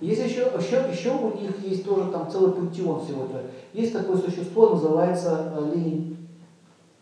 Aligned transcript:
Есть 0.00 0.22
еще, 0.22 0.52
еще, 0.56 0.88
еще 0.90 1.10
у 1.10 1.36
них 1.36 1.58
есть 1.60 1.84
тоже 1.84 2.10
там 2.10 2.30
целый 2.30 2.52
пантеон 2.52 3.04
всего 3.04 3.24
этого. 3.24 3.42
Есть 3.72 3.92
такое 3.92 4.16
существо, 4.16 4.70
называется 4.70 5.52
э, 5.56 5.72
лень. 5.74 6.28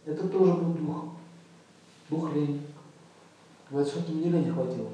Это 0.07 0.27
тоже 0.29 0.55
был 0.55 0.73
дух. 0.73 1.05
Дух 2.09 2.35
лень. 2.35 2.63
Говорит, 3.71 3.93
что-то 3.93 4.13
мне 4.13 4.31
лень 4.31 4.51
хватило. 4.51 4.89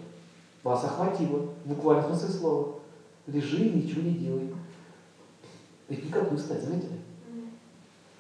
Вас 0.65 0.85
охватило, 0.85 1.46
в 1.65 1.69
буквальном 1.69 2.07
смысле 2.07 2.29
слова. 2.29 2.75
Лежи 3.29 3.66
и 3.66 3.83
ничего 3.83 4.03
не 4.03 4.14
делай. 4.14 4.53
Ведь 5.89 6.05
никакую 6.05 6.39
стать, 6.39 6.62
заметили? 6.62 6.98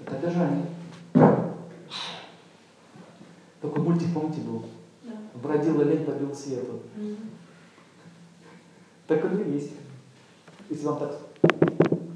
Это 0.00 0.16
обижание. 0.16 0.66
Только 3.60 3.80
мультик, 3.80 4.12
помните, 4.14 4.40
был? 4.42 4.64
Да. 5.02 5.12
Бродила 5.42 5.82
лень, 5.82 6.04
побил 6.04 6.34
свету. 6.34 6.80
Mm. 6.96 7.16
Так 9.12 9.26
он 9.26 9.42
и 9.42 9.52
есть. 9.52 9.72
Если 10.70 10.86
вам 10.86 10.98
так, 10.98 11.18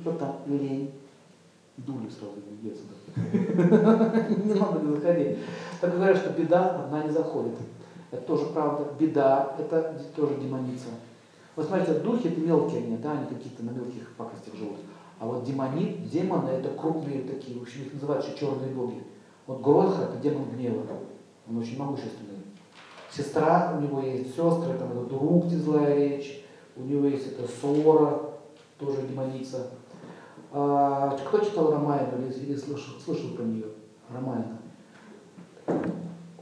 что 0.00 0.12
там, 0.12 0.36
лень, 0.46 0.92
дули 1.76 2.08
сразу 2.08 2.36
не 2.62 2.70
сюда. 2.70 4.24
Не 4.44 4.54
надо 4.54 4.80
не 4.80 4.94
заходить. 4.94 5.38
Так 5.78 5.94
говорят, 5.94 6.16
что 6.16 6.30
беда 6.30 6.84
одна 6.84 7.02
не 7.02 7.10
заходит. 7.10 7.52
Это 8.10 8.22
тоже 8.22 8.46
правда. 8.46 8.86
Беда– 8.98 9.54
это 9.58 10.02
тоже 10.16 10.36
демоница. 10.36 10.86
Вот 11.54 11.66
смотрите, 11.66 11.98
духи– 11.98 12.28
это 12.28 12.40
мелкие 12.40 12.78
они, 12.78 12.96
да, 12.96 13.12
они 13.12 13.26
какие-то 13.26 13.62
на 13.62 13.70
мелких 13.72 14.14
пакостях 14.16 14.54
живут. 14.54 14.78
А 15.18 15.26
вот 15.26 15.44
демонит, 15.44 16.08
демоны– 16.08 16.48
это 16.50 16.70
крупные 16.70 17.24
такие, 17.24 17.58
в 17.58 17.62
общем, 17.62 17.82
их 17.82 17.92
называют 17.92 18.24
еще 18.24 18.38
черные 18.38 18.70
боги. 18.70 19.02
Вот 19.46 19.60
Гродха– 19.60 20.02
это 20.04 20.16
демон 20.22 20.44
гнева. 20.50 20.82
Он 21.46 21.58
очень 21.58 21.78
могущественный. 21.78 22.40
Сестра, 23.10 23.76
у 23.76 23.82
него 23.82 24.00
есть 24.00 24.28
сестры, 24.28 24.78
там 24.78 24.92
это 24.92 25.04
друг, 25.10 25.44
злая 25.46 25.94
речь, 25.94 26.42
у 26.76 26.82
него 26.82 27.06
есть 27.06 27.26
это 27.26 27.48
Сора, 27.60 28.20
тоже 28.78 29.02
демоница. 29.02 29.68
А, 30.52 31.16
кто 31.26 31.38
читал 31.38 31.72
Ромайну 31.72 32.18
или, 32.18 32.32
или 32.32 32.56
слышал, 32.56 32.94
слышал 33.04 33.30
про 33.30 33.42
нее? 33.42 33.66
Ромайна. 34.12 34.58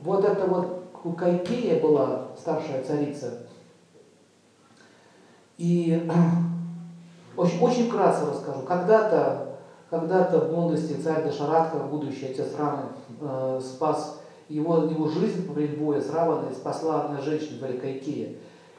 Вот 0.01 0.25
это 0.25 0.47
вот 0.47 1.17
Кайкея 1.17 1.81
была 1.81 2.29
старшая 2.37 2.83
царица. 2.85 3.47
И 5.57 6.11
очень, 7.37 7.61
очень 7.61 7.89
вкратце 7.89 8.27
расскажу. 8.27 8.63
Когда-то 8.63 9.55
когда-то 9.95 10.41
в 10.41 10.53
молодости 10.53 10.95
царь 10.95 11.23
Дашаратха, 11.23 11.79
будущий 11.79 12.27
отец 12.27 12.49
Рамы, 12.59 12.85
э, 13.21 13.61
спас 13.63 14.21
его, 14.49 14.85
его 14.85 15.09
жизнь 15.09 15.47
во 15.47 15.55
время 15.55 15.77
боя 15.77 16.01
с 16.01 16.11
Раваной, 16.11 16.53
спасла 16.53 17.03
одна 17.03 17.21
женщина, 17.21 17.59
звали 17.59 17.77
Кайкея. 17.77 18.35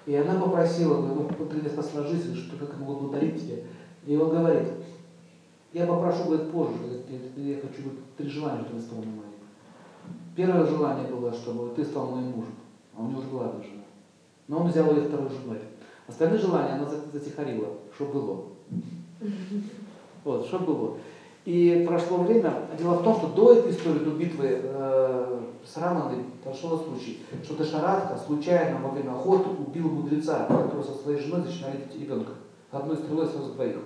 И 0.06 0.16
она 0.16 0.40
попросила, 0.40 1.02
ну, 1.02 1.28
ты 1.28 1.58
мне 1.58 1.70
спасла 1.70 2.04
что 2.04 2.58
как 2.58 2.80
могу 2.80 2.96
благодарить 2.96 3.42
тебя. 3.42 3.58
И 4.06 4.16
он 4.16 4.30
говорит, 4.30 4.68
я 5.74 5.88
попрошу, 5.88 6.26
говорит, 6.26 6.52
позже, 6.52 7.02
я 7.38 7.56
хочу 7.56 7.90
три 8.16 8.30
желания, 8.30 8.64
чтобы 8.64 8.80
исполнил 8.80 9.12
мои. 9.12 9.26
Первое 10.36 10.66
желание 10.66 11.08
было, 11.08 11.34
чтобы 11.34 11.74
ты 11.76 11.84
стал 11.84 12.12
моим 12.12 12.28
мужем, 12.28 12.56
а 12.96 13.02
у 13.02 13.08
него 13.08 13.20
уже 13.20 13.30
была 13.30 13.46
одна 13.48 13.64
жена. 13.64 13.84
Но 14.48 14.60
он 14.60 14.68
взял 14.68 14.92
ее 14.96 15.02
второй 15.02 15.30
женой. 15.30 15.60
Остальные 16.08 16.40
желания 16.40 16.74
она 16.74 16.88
затихарила, 16.88 17.70
что 17.96 18.06
было. 18.06 18.44
Вот, 20.24 20.46
что 20.46 20.60
было. 20.60 20.98
И 21.46 21.86
прошло 21.88 22.18
время. 22.18 22.54
Дело 22.78 22.96
в 22.96 23.04
том, 23.04 23.18
что 23.18 23.28
до 23.28 23.54
этой 23.54 23.72
истории, 23.72 24.00
до 24.00 24.12
битвы 24.12 24.62
э, 24.64 25.40
с 25.64 25.78
Раманой, 25.78 26.24
прошел 26.44 26.80
случай, 26.80 27.20
что 27.44 27.56
Дашаратка 27.56 28.18
случайно 28.18 28.80
во 28.82 28.90
время 28.90 29.12
охоты 29.12 29.50
убил 29.50 29.90
мудреца, 29.90 30.46
который 30.48 30.84
со 30.84 30.96
своей 30.96 31.20
женой 31.20 31.44
начинали 31.46 31.84
ребенка. 32.00 32.32
Одной 32.72 32.98
стрелой 32.98 33.28
сразу 33.28 33.54
двоих. 33.54 33.78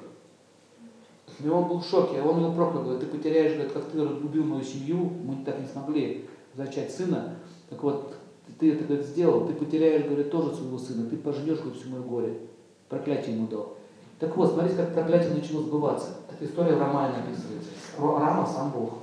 И 1.44 1.48
он 1.48 1.68
был 1.68 1.80
в 1.80 1.86
шоке, 1.86 2.22
он 2.22 2.40
его 2.40 2.54
проклял, 2.54 2.84
говорит, 2.84 3.02
ты 3.02 3.08
потеряешь, 3.08 3.54
говорит, 3.54 3.74
как 3.74 3.86
ты 3.86 4.02
убил 4.02 4.44
мою 4.46 4.64
семью, 4.64 5.12
мы 5.24 5.44
так 5.46 5.60
не 5.60 5.68
смогли 5.68 6.26
зачать 6.56 6.92
сына. 6.92 7.36
Так 7.70 7.84
вот, 7.84 8.16
ты 8.58 8.74
это 8.74 8.86
говорит, 8.86 9.06
сделал, 9.06 9.46
ты 9.48 9.54
потеряешь, 9.54 10.06
говорит, 10.06 10.32
тоже 10.32 10.56
своего 10.56 10.78
сына, 10.78 11.10
ты 11.10 11.18
пожнешь 11.18 11.60
говорит, 11.60 11.80
всю 11.80 11.90
мое 11.90 12.02
горе. 12.02 12.40
Проклятие 12.88 13.36
ему 13.36 13.48
дал. 13.48 13.78
Так 14.20 14.36
вот, 14.36 14.52
смотрите, 14.52 14.76
как 14.76 14.94
проклятие 14.94 15.34
начало 15.34 15.62
сбываться. 15.62 16.18
Эта 16.30 16.46
история 16.46 16.76
в 16.76 16.80
романе 16.80 17.16
описывается. 17.20 17.70
Рама 17.98 18.46
сам 18.46 18.72
Бог. 18.72 18.96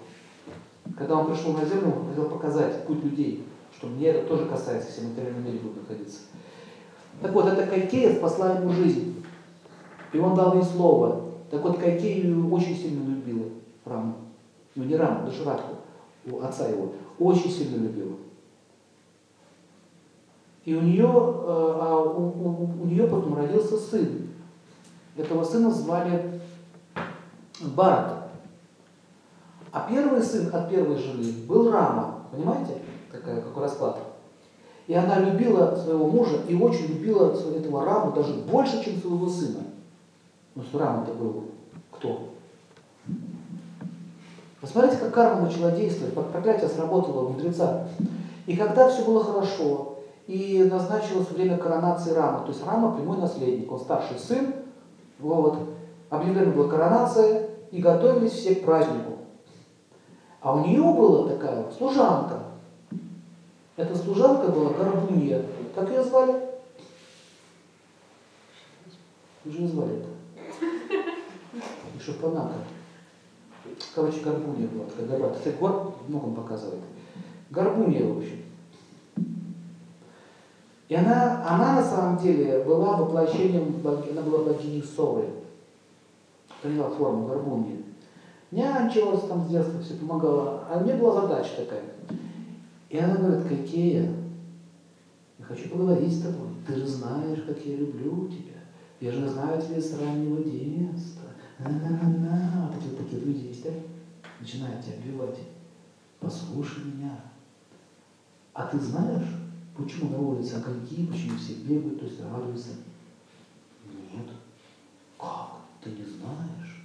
Когда 0.97 1.17
он 1.17 1.27
пришел 1.27 1.53
на 1.55 1.65
землю, 1.65 1.95
он 2.01 2.09
хотел 2.09 2.29
показать 2.29 2.87
путь 2.87 3.03
людей, 3.03 3.47
что 3.75 3.87
мне 3.87 4.09
это 4.09 4.29
тоже 4.29 4.45
касается, 4.45 4.89
если 4.89 5.03
в 5.03 5.11
материальном 5.11 5.45
мире 5.45 5.59
будут 5.59 5.89
находиться. 5.89 6.21
Так 7.23 7.33
вот, 7.33 7.47
эта 7.47 7.67
Кайкея 7.67 8.15
спасла 8.17 8.53
ему 8.53 8.71
жизнь. 8.73 9.25
И 10.13 10.19
он 10.19 10.35
дал 10.35 10.55
ей 10.55 10.63
слово. 10.63 11.23
Так 11.51 11.63
вот, 11.63 11.79
Кайкею 11.79 12.53
очень 12.53 12.77
сильно 12.77 13.09
любила 13.09 13.47
Раму. 13.87 14.15
Ну, 14.75 14.85
не 14.85 14.97
Раму, 14.97 15.27
Даширатку, 15.27 15.77
у 16.31 16.41
отца 16.41 16.69
его. 16.69 16.93
Очень 17.19 17.51
сильно 17.51 17.83
любила. 17.83 18.17
И 20.67 20.75
у 20.75 20.83
нее, 20.83 21.07
э, 21.07 21.09
а 21.09 21.97
у, 21.97 22.21
у, 22.21 22.83
у 22.83 22.87
нее 22.87 23.07
потом 23.07 23.37
родился 23.37 23.79
сын. 23.79 24.26
Этого 25.17 25.45
сына 25.45 25.71
звали 25.71 26.41
Барата. 27.61 28.29
А 29.73 29.87
первый 29.89 30.23
сын 30.23 30.55
от 30.55 30.71
первой 30.71 30.97
жены 30.97 31.33
был 31.47 31.71
Рама. 31.71 32.23
Понимаете, 32.31 32.83
какая, 33.11 33.41
какой 33.41 33.63
расклад? 33.63 33.99
И 34.87 34.95
она 34.95 35.19
любила 35.19 35.75
своего 35.75 36.07
мужа 36.07 36.39
и 36.49 36.55
очень 36.55 36.87
любила 36.87 37.33
этого 37.33 37.85
Раму 37.85 38.13
даже 38.13 38.35
больше, 38.35 38.85
чем 38.85 39.01
своего 39.01 39.29
сына. 39.29 39.65
Ну, 40.55 40.63
что 40.63 40.79
Рама-то 40.79 41.13
был 41.13 41.45
кто? 41.91 42.31
Посмотрите, 44.61 44.97
как 44.97 45.15
карма 45.15 45.43
начала 45.43 45.71
действовать, 45.73 46.15
как 46.15 46.31
проклятие 46.31 46.69
сработало 46.69 47.27
у 47.27 47.29
мудреца. 47.31 47.89
И 48.47 48.57
когда 48.57 48.89
все 48.89 49.05
было 49.05 49.23
хорошо, 49.23 49.99
и 50.27 50.67
назначилось 50.71 51.31
время 51.31 51.57
коронации 51.57 52.13
Рама, 52.13 52.41
то 52.41 52.49
есть 52.49 52.65
Рама 52.67 52.97
прямой 52.97 53.19
наследник, 53.19 53.71
он 53.71 53.79
старший 53.79 54.19
сын, 54.19 54.55
вот, 55.19 55.59
объявлена 56.11 56.53
была 56.53 56.69
коронация, 56.69 57.47
и 57.71 57.81
готовились 57.81 58.33
все 58.33 58.55
к 58.57 58.65
празднику. 58.65 59.19
А 60.41 60.55
у 60.55 60.65
нее 60.65 60.83
была 60.83 61.29
такая 61.29 61.71
служанка. 61.73 62.45
Эта 63.77 63.95
служанка 63.97 64.51
была 64.51 64.71
Горбунья. 64.71 65.43
Как 65.75 65.91
ее 65.91 66.03
звали? 66.03 66.41
Уже 69.45 69.69
звали 69.69 69.97
это. 69.97 70.09
И 71.95 72.01
Шапанака. 72.01 72.55
Короче, 73.95 74.21
Горбунья 74.21 74.69
была 74.69 74.85
такая 74.87 75.07
гора. 75.07 75.35
Кстати, 75.35 75.57
гор 75.59 75.95
многом 76.09 76.35
показывает. 76.35 76.83
Горбунья, 77.51 78.07
в 78.07 78.19
общем. 78.19 78.46
И 80.89 80.95
она, 80.95 81.45
она 81.49 81.77
на 81.77 81.83
самом 81.83 82.19
деле 82.19 82.65
была 82.65 82.97
воплощением, 82.97 83.83
она 83.85 84.23
была 84.23 84.45
богиней 84.45 84.83
Совы 84.83 85.25
приняла 86.67 86.91
форму 86.91 87.27
горбуньи. 87.27 87.85
Нянчилась 88.51 89.27
там 89.29 89.45
с 89.45 89.51
детства, 89.51 89.81
все 89.81 89.95
помогала. 89.95 90.67
А 90.71 90.81
мне 90.81 90.95
была 90.95 91.23
задача 91.23 91.51
такая. 91.57 91.83
И 92.89 92.99
она 92.99 93.17
говорит, 93.17 93.47
Кайкея, 93.47 94.13
я 95.39 95.45
хочу 95.45 95.69
поговорить 95.69 96.13
с 96.13 96.23
тобой. 96.23 96.49
Ты 96.67 96.75
же 96.77 96.87
знаешь, 96.87 97.43
как 97.47 97.59
я 97.65 97.77
люблю 97.77 98.29
тебя. 98.29 98.55
Я 99.01 99.13
же 99.13 99.29
знаю 99.29 99.61
тебя 99.61 99.81
с 99.81 99.99
раннего 99.99 100.43
детства. 100.43 101.29
На-на-на-на. 101.59 102.71
Вот 102.73 102.99
такие 102.99 103.23
люди 103.23 103.49
есть, 103.49 103.65
да? 103.65 103.71
Начинают 104.41 104.85
тебя 104.85 104.97
обвивать. 104.97 105.39
Послушай 106.21 106.85
меня. 106.85 107.21
А 108.53 108.67
ты 108.67 108.79
знаешь, 108.79 109.27
почему 109.77 110.11
на 110.11 110.19
улице 110.19 110.55
огоньки, 110.55 111.07
почему 111.07 111.37
все 111.39 111.55
бегают, 111.55 112.01
то 112.01 112.07
есть 112.07 112.21
радуются? 112.21 112.71
Нет. 113.85 114.29
Как? 115.19 115.51
Ты 115.83 115.91
не 115.91 116.05
знаешь? 116.05 116.83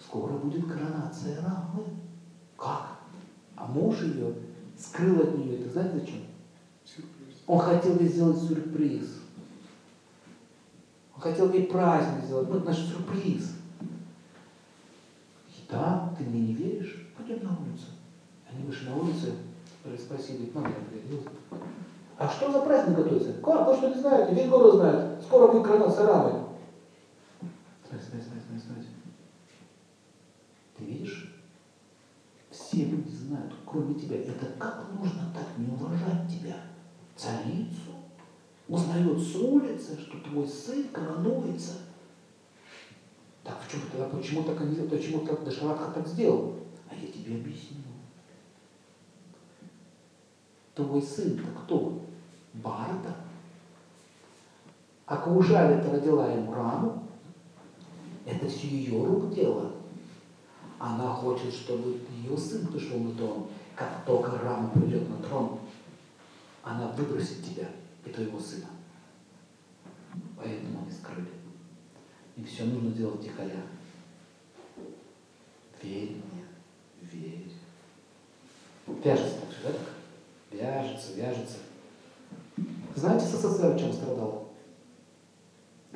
Скоро 0.00 0.34
будет 0.34 0.66
коронация 0.66 1.42
Рамы. 1.42 1.84
Как? 2.56 2.98
А 3.56 3.66
муж 3.66 4.02
ее 4.02 4.34
скрыл 4.78 5.20
от 5.20 5.38
нее. 5.38 5.60
Это 5.60 5.70
знаете 5.70 6.00
зачем? 6.00 6.22
Сюрприз. 6.84 7.36
Он 7.46 7.58
хотел 7.58 7.98
ей 7.98 8.08
сделать 8.08 8.38
сюрприз. 8.38 9.20
Он 11.14 11.20
хотел 11.20 11.52
ей 11.52 11.66
праздник 11.66 12.24
сделать. 12.24 12.48
Вот 12.48 12.64
наш 12.64 12.78
сюрприз. 12.78 13.54
Да, 15.74 16.14
ты 16.16 16.24
мне 16.24 16.40
не 16.40 16.54
веришь? 16.54 17.04
Пойдем 17.16 17.42
на 17.42 17.50
улицу. 17.50 17.86
Они 18.48 18.62
вышли 18.64 18.88
на 18.88 18.96
улицу, 18.96 19.32
спросили, 19.98 20.50
мама, 20.54 20.70
а 22.16 22.28
что 22.28 22.50
за 22.50 22.60
праздник 22.60 22.96
готовится? 22.96 23.32
Как? 23.34 23.68
Вы 23.68 23.76
что 23.76 23.88
не 23.88 24.00
знаете? 24.00 24.34
Весь 24.34 24.48
город 24.48 24.74
знает. 24.76 25.22
Скоро 25.22 25.52
будет 25.52 25.66
коронация 25.66 26.06
Рамы. 26.06 26.44
Стой, 27.84 28.00
стой, 28.00 28.22
стой, 28.22 28.40
стой, 28.40 28.58
стой. 28.58 28.86
Ты 30.76 30.84
видишь? 30.84 31.30
Все 32.50 32.84
люди 32.84 33.10
знают, 33.10 33.52
кроме 33.66 33.94
тебя. 33.94 34.16
Это 34.20 34.46
как 34.58 34.84
можно 34.92 35.22
так 35.34 35.58
не 35.58 35.66
уважать 35.66 36.30
тебя? 36.30 36.56
Царицу, 37.16 37.92
узнает 38.68 39.18
с 39.18 39.34
улицы, 39.36 39.98
что 40.00 40.18
твой 40.18 40.46
сын 40.48 40.88
коронуется. 40.88 41.72
Так 43.42 43.60
в 43.60 43.70
чем 43.70 43.80
тогда, 43.90 44.08
почему 44.08 44.42
так, 44.44 44.58
почему 44.88 45.26
так 45.26 45.44
Дашаратха 45.44 45.90
так 45.92 46.06
сделал? 46.06 46.54
А 46.88 46.94
я 46.94 47.08
тебе 47.08 47.36
объясню. 47.36 47.83
Твой 50.74 51.00
сын-то 51.00 51.44
кто? 51.60 52.04
Барда. 52.54 53.14
А 55.06 55.16
Каушали-то 55.16 55.90
родила 55.90 56.32
ему 56.32 56.54
раму. 56.54 57.02
Это 58.24 58.48
все 58.48 58.66
ее 58.68 59.04
рук 59.04 59.34
дело. 59.34 59.72
Она 60.78 61.08
хочет, 61.14 61.52
чтобы 61.52 62.00
ее 62.10 62.36
сын 62.36 62.66
пришел 62.66 62.98
на 62.98 63.14
трон. 63.14 63.46
Как 63.76 64.04
только 64.06 64.38
Рама 64.38 64.70
придет 64.70 65.08
на 65.08 65.16
трон, 65.16 65.58
она 66.62 66.88
выбросит 66.88 67.44
тебя 67.44 67.68
и 68.04 68.10
твоего 68.10 68.38
сына. 68.38 68.66
Поэтому 70.36 70.80
они 70.82 70.90
скрыли. 70.90 71.28
И 72.36 72.44
все 72.44 72.64
нужно 72.64 72.90
делать 72.90 73.22
тихоля. 73.22 73.62
Верь 75.82 76.16
мне, 76.16 76.44
верь. 77.02 77.50
Вяжется 78.86 79.40
так 79.40 79.50
же, 79.50 79.58
да? 79.64 80.56
Вяжется, 80.56 81.14
вяжется. 81.14 81.58
Знаете, 82.94 83.26
СССР 83.44 83.74
в 83.74 83.78
чем 83.78 83.92
страдал? 83.92 84.48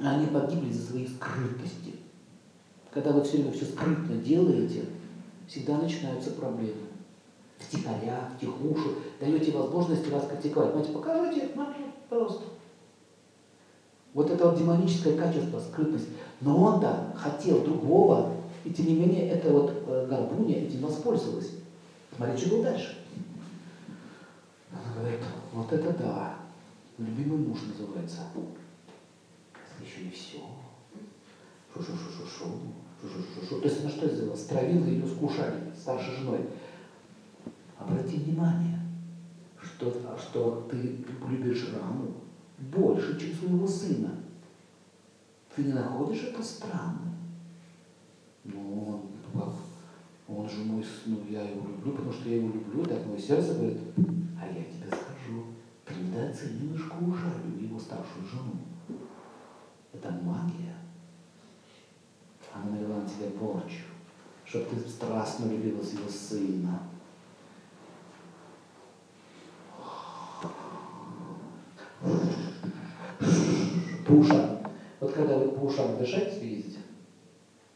Они 0.00 0.27
погибли 0.27 0.71
за 0.71 0.91
свои 0.91 1.06
скрытности. 1.06 1.97
Когда 2.91 3.12
вы 3.12 3.23
все 3.23 3.39
время 3.39 3.53
все 3.53 3.65
скрытно 3.65 4.17
делаете, 4.17 4.85
всегда 5.47 5.79
начинаются 5.79 6.31
проблемы. 6.31 6.87
Втихаря, 7.59 8.31
втихушу, 8.37 8.95
даете 9.21 9.50
возможность 9.53 10.09
вас 10.11 10.29
критиковать. 10.29 10.73
Знаете, 10.73 10.93
покажите, 10.93 11.50
пожалуйста. 12.09 12.45
Вот 14.15 14.31
это 14.31 14.49
вот 14.49 14.59
демоническое 14.59 15.19
качество, 15.19 15.59
скрытность. 15.59 16.09
Но 16.41 16.56
он-то 16.56 17.12
хотел 17.17 17.62
другого, 17.62 18.33
и 18.65 18.71
тем 18.71 18.87
не 18.87 18.94
менее 18.94 19.29
эта 19.29 19.51
вот 19.53 19.73
э, 19.87 20.06
горбуня 20.09 20.56
этим 20.56 20.81
воспользовалась. 20.81 21.51
Смотрите, 22.17 22.47
что 22.47 22.55
было 22.55 22.65
дальше. 22.65 22.99
Она 24.73 24.94
говорит, 24.94 25.21
вот 25.53 25.73
это 25.73 25.93
да, 25.99 26.38
любимый 26.99 27.39
муж 27.39 27.61
называется. 27.62 28.23
Это 29.55 29.85
еще 29.85 30.05
не 30.05 30.11
все. 30.11 30.39
Шу-шу-шу-шу-шу. 31.73 32.45
Шу-шу-шу-шу. 33.00 33.61
То 33.61 33.69
есть 33.69 33.81
она 33.81 33.91
что 33.91 34.09
сделала? 34.09 34.37
Стравила 34.37 34.85
ее 34.85 35.06
с 35.06 35.15
кушанием, 35.15 35.73
старшей 35.75 36.17
женой. 36.17 36.41
Обрати 37.79 38.17
внимание, 38.17 38.81
что, 39.62 39.93
что 40.19 40.69
ты 40.71 41.05
любишь 41.29 41.69
Раму 41.73 42.15
больше, 42.59 43.19
чем 43.21 43.35
своего 43.35 43.67
сына. 43.67 44.11
Ты 45.55 45.65
не 45.65 45.73
находишь 45.73 46.25
это 46.25 46.43
странным? 46.43 47.15
Ну, 48.44 48.89
он, 49.35 49.41
как, 49.41 49.55
он 50.27 50.49
же 50.49 50.65
мой, 50.65 50.85
ну, 51.06 51.21
я 51.29 51.43
его 51.43 51.69
люблю, 51.69 51.93
потому 51.93 52.12
что 52.12 52.29
я 52.29 52.37
его 52.37 52.49
люблю, 52.49 52.85
так 52.85 53.06
мое 53.06 53.19
сердце 53.19 53.55
говорит, 53.55 53.79
а 54.41 54.47
я 54.47 54.65
тебе 54.65 54.98
ты 56.08 56.16
недооцениваешь 56.16 56.88
Каушалю, 56.88 57.60
его 57.60 57.78
старшую 57.78 58.26
жену. 58.26 58.56
Это 59.93 60.10
магия. 60.10 60.75
Она 62.55 62.72
навела 62.72 63.02
на 63.02 63.08
тебя 63.08 63.31
порчу, 63.38 63.84
чтобы 64.44 64.66
ты 64.66 64.88
страстно 64.88 65.50
любила 65.50 65.82
своего 65.82 66.08
сына. 66.08 66.82
Пуша. 74.06 74.60
Вот 75.00 75.12
когда 75.12 75.38
вы 75.38 75.50
по 75.52 75.60
ушам 75.64 75.99
дышать 75.99 76.40
видите, 76.43 76.78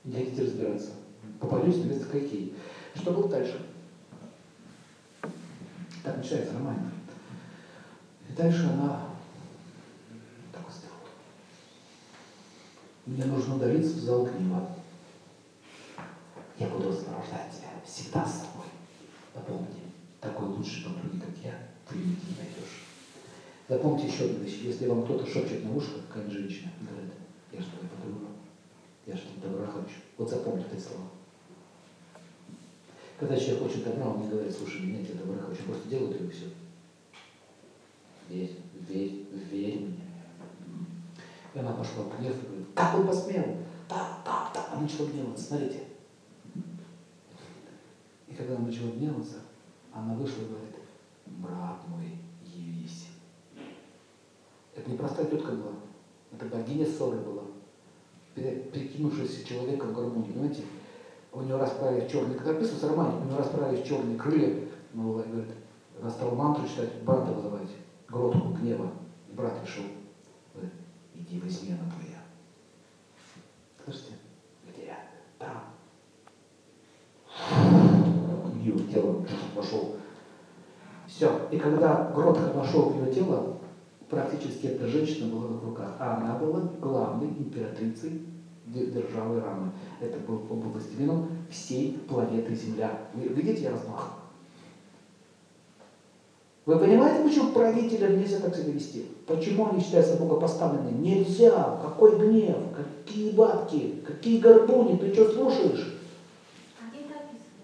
не 0.04 0.14
хотите 0.14 0.42
разбираться, 0.42 0.92
попадете 1.38 1.84
на 1.84 2.04
какие. 2.06 2.54
Что 2.94 3.12
было 3.12 3.28
дальше? 3.28 3.66
Так 6.02 6.16
начинается 6.16 6.54
роман. 6.54 6.91
И 8.32 8.34
дальше 8.34 8.64
она 8.64 9.08
так 10.52 10.62
сделала. 10.72 10.98
Мне 13.04 13.24
нужно 13.26 13.56
удалиться 13.56 13.94
в 13.94 14.00
зал 14.00 14.24
гнева. 14.24 14.70
Я 16.58 16.68
буду 16.68 16.92
сопровождать 16.92 17.50
тебя 17.50 17.68
всегда 17.84 18.24
с 18.24 18.38
собой. 18.38 18.66
Запомни, 19.34 19.82
такой 20.20 20.48
лучшей 20.48 20.84
подруги, 20.84 21.20
как 21.20 21.44
я, 21.44 21.68
ты 21.88 21.96
не 21.96 22.16
найдешь. 22.38 22.86
Запомните 23.68 24.06
еще 24.06 24.24
одну 24.24 24.44
вещь. 24.44 24.60
Если 24.62 24.86
вам 24.86 25.04
кто-то 25.04 25.26
шепчет 25.26 25.64
на 25.64 25.76
ушко, 25.76 26.00
какая-нибудь 26.08 26.38
женщина, 26.38 26.70
говорит, 26.80 27.12
я 27.52 27.60
же 27.60 27.66
твоя 27.66 27.88
подруга, 27.88 28.28
я 29.06 29.14
же 29.14 29.22
тебе 29.22 29.48
добра 29.48 29.66
хочу. 29.66 29.96
Вот 30.16 30.30
запомните 30.30 30.68
эти 30.72 30.80
слова. 30.80 31.04
Когда 33.18 33.36
человек 33.36 33.62
хочет 33.62 33.84
добра, 33.84 34.08
он 34.08 34.22
не 34.22 34.28
говорит, 34.28 34.54
слушай, 34.54 34.80
меня 34.80 35.04
тебе 35.04 35.18
добра 35.18 35.42
хочу, 35.46 35.64
просто 35.64 35.88
делает 35.88 36.20
и 36.20 36.30
все. 36.30 36.46
Верь, 38.32 38.56
верь, 38.88 39.26
верь 39.50 39.80
мне. 39.80 40.06
И 41.54 41.58
она 41.58 41.72
пошла 41.72 42.04
в 42.04 42.18
гнев 42.18 42.34
и 42.42 42.46
говорит, 42.46 42.66
как 42.74 42.94
он 42.94 43.06
посмел? 43.06 43.44
Да, 43.90 44.20
да, 44.24 44.50
да. 44.54 44.68
Она 44.72 44.82
начала 44.82 45.06
гневаться, 45.08 45.44
смотрите. 45.44 45.80
И 48.26 48.34
когда 48.34 48.56
она 48.56 48.66
начала 48.66 48.90
гневаться, 48.92 49.40
она 49.92 50.14
вышла 50.14 50.40
и 50.40 50.46
говорит, 50.46 50.76
брат 51.26 51.86
мой, 51.88 52.16
явись. 52.42 53.08
Это 54.74 54.90
не 54.90 54.96
простая 54.96 55.26
тетка 55.26 55.52
была, 55.52 55.72
это 56.32 56.46
богиня 56.46 56.86
ссоры 56.86 57.18
была, 57.18 57.42
перекинувшаяся 58.34 59.44
человека 59.44 59.84
в 59.84 59.94
гармонию. 59.94 60.32
Понимаете, 60.32 60.62
у 61.32 61.42
него 61.42 61.58
расправились 61.58 62.10
черные, 62.10 62.38
как 62.38 62.48
описывается 62.48 62.86
в 62.86 62.90
романе, 62.92 63.20
у 63.20 63.24
него 63.26 63.36
расправились 63.36 63.86
черные 63.86 64.16
крылья, 64.16 64.58
ну, 64.94 65.12
говорит, 65.12 65.50
она 66.00 66.10
стала 66.10 66.34
мантру 66.34 66.66
читать, 66.66 67.02
брата 67.04 67.32
вызывать, 67.32 67.68
гротку 68.12 68.48
гнева. 68.48 68.90
И 69.28 69.32
брат 69.32 69.54
говорит, 70.52 70.72
иди 71.14 71.40
возьми 71.40 71.72
она 71.72 71.90
твоя. 71.90 72.22
Слышите? 73.82 74.12
Где? 74.68 74.94
Там. 75.38 75.64
Ее 78.54 78.78
тело 78.92 79.24
вошел. 79.56 79.96
Все. 81.06 81.48
И 81.50 81.58
когда 81.58 82.12
Гротха 82.14 82.52
вошел 82.52 82.90
в 82.90 83.04
ее 83.04 83.12
тело, 83.12 83.58
практически 84.08 84.66
эта 84.66 84.86
женщина 84.86 85.34
была 85.34 85.48
в 85.48 85.64
руках, 85.64 85.96
а 85.98 86.16
она 86.16 86.38
была 86.38 86.60
главной 86.80 87.28
императрицей 87.28 88.22
державы 88.66 89.40
Рамы. 89.40 89.72
Это 90.00 90.18
был, 90.18 90.46
он 90.48 90.60
был 90.60 90.70
властелином 90.70 91.28
всей 91.50 91.98
планеты 92.08 92.54
Земля. 92.54 93.08
Вы 93.14 93.28
видите 93.28 93.68
размах? 93.68 94.21
Вы 96.64 96.78
понимаете, 96.78 97.24
почему 97.24 97.50
правителям 97.50 98.18
нельзя 98.18 98.38
так 98.38 98.54
себя 98.54 98.72
вести? 98.72 99.06
Почему 99.26 99.70
они 99.70 99.80
считаются 99.80 100.16
богопоставленными? 100.16 100.96
Нельзя! 100.96 101.78
Какой 101.82 102.16
гнев? 102.18 102.56
Какие 102.76 103.32
бабки? 103.32 104.02
Какие 104.06 104.38
горбуни? 104.38 104.96
Ты 104.96 105.12
что 105.12 105.32
слушаешь? 105.32 105.98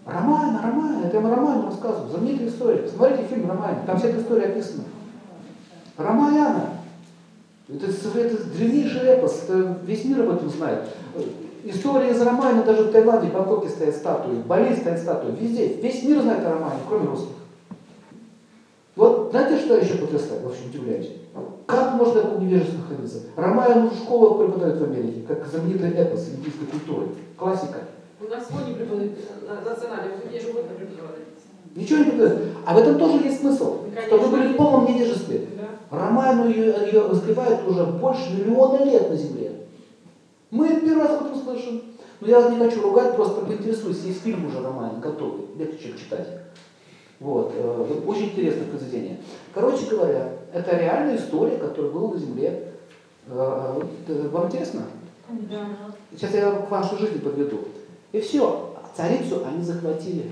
Роман, 0.04 0.58
Роман, 0.62 1.04
это 1.04 1.18
я 1.18 1.22
вам 1.22 1.34
Роман 1.34 1.66
рассказываю. 1.66 2.10
Знаменитая 2.10 2.48
история. 2.48 2.78
Посмотрите 2.78 3.24
фильм 3.24 3.48
Роман, 3.48 3.76
там 3.86 3.98
вся 3.98 4.08
эта 4.08 4.20
история 4.20 4.46
описана. 4.46 4.84
Рамаяна. 5.96 6.70
Это, 7.68 7.86
это 7.86 8.44
древнейший 8.44 9.02
эпос, 9.02 9.42
это 9.44 9.78
весь 9.84 10.04
мир 10.06 10.22
об 10.22 10.30
этом 10.30 10.48
знает. 10.48 10.88
История 11.64 12.10
из 12.12 12.22
Рамаяна 12.22 12.62
даже 12.62 12.84
в 12.84 12.92
Таиланде, 12.92 13.28
в 13.28 13.32
Бангкоке 13.34 13.68
стоят 13.68 13.94
статуи, 13.94 14.36
в 14.36 14.46
Бали 14.46 14.74
стоят 14.74 14.98
статуи, 14.98 15.36
везде. 15.38 15.74
Весь 15.74 16.02
мир 16.04 16.22
знает 16.22 16.46
о 16.46 16.52
Рамаяне, 16.54 16.80
кроме 16.88 17.08
русских. 17.08 17.37
Вот 18.98 19.28
знаете, 19.30 19.64
что 19.64 19.76
я 19.76 19.80
еще 19.80 19.94
потрясаю, 19.94 20.42
в 20.42 20.48
общем, 20.48 20.70
удивляюсь? 20.70 21.10
Как 21.66 21.94
можно 21.94 22.20
такое 22.20 22.40
невежество 22.40 22.78
находиться? 22.78 23.20
Рамаян 23.36 23.90
в 23.90 23.94
школах 23.94 24.38
преподают 24.44 24.80
в 24.80 24.84
Америке, 24.84 25.22
как 25.28 25.46
знаменитый 25.46 25.90
эпос 25.90 26.30
индийской 26.30 26.66
культуры. 26.66 27.06
Классика. 27.36 27.78
У 28.20 28.28
нас 28.28 28.48
сегодня 28.48 28.74
преподают 28.74 29.12
национальные, 29.46 30.16
вы 30.16 30.36
ежегодно 30.36 30.74
преподавали. 30.76 31.18
Ничего 31.76 31.98
не 31.98 32.04
преподают. 32.06 32.40
А 32.66 32.74
в 32.74 32.78
этом 32.78 32.98
тоже 32.98 33.24
есть 33.24 33.38
смысл, 33.38 33.82
Ну, 33.94 34.00
чтобы 34.08 34.24
вы 34.24 34.36
были 34.36 34.52
в 34.54 34.56
полном 34.56 34.92
невежестве. 34.92 35.46
Да. 35.56 35.96
Роману 35.96 36.48
ее, 36.48 36.74
ее 36.90 37.02
воспевают 37.02 37.68
уже 37.68 37.84
больше 37.84 38.32
миллиона 38.32 38.82
лет 38.82 39.08
на 39.10 39.14
Земле. 39.16 39.52
Мы 40.50 40.80
первый 40.80 41.04
раз 41.04 41.20
об 41.20 41.26
этом 41.26 41.40
слышим. 41.40 41.82
Но 42.20 42.26
я 42.26 42.48
не 42.50 42.58
хочу 42.58 42.82
ругать, 42.82 43.14
просто 43.14 43.42
поинтересуюсь. 43.42 44.02
Есть 44.02 44.22
фильм 44.22 44.46
уже 44.46 44.60
роман 44.60 45.00
готовый, 45.00 45.46
легче 45.56 45.90
чем 45.90 45.96
читать. 45.96 46.26
Вот. 47.20 47.52
э, 47.54 48.00
Очень 48.06 48.26
интересное 48.26 48.66
произведение. 48.66 49.18
Короче 49.52 49.86
говоря, 49.86 50.32
это 50.52 50.76
реальная 50.76 51.16
история, 51.16 51.56
которая 51.56 51.90
была 51.90 52.12
на 52.14 52.18
Земле. 52.18 52.72
Э, 53.26 53.72
вот, 53.74 53.86
э, 54.06 54.28
Вам 54.28 54.46
интересно? 54.46 54.82
Да. 55.28 55.66
Сейчас 56.12 56.34
я 56.34 56.50
к 56.52 56.70
вашей 56.70 56.98
жизни 56.98 57.18
подведу. 57.18 57.60
И 58.12 58.20
все. 58.20 58.74
Царицу 58.96 59.44
они 59.46 59.62
захватили. 59.62 60.24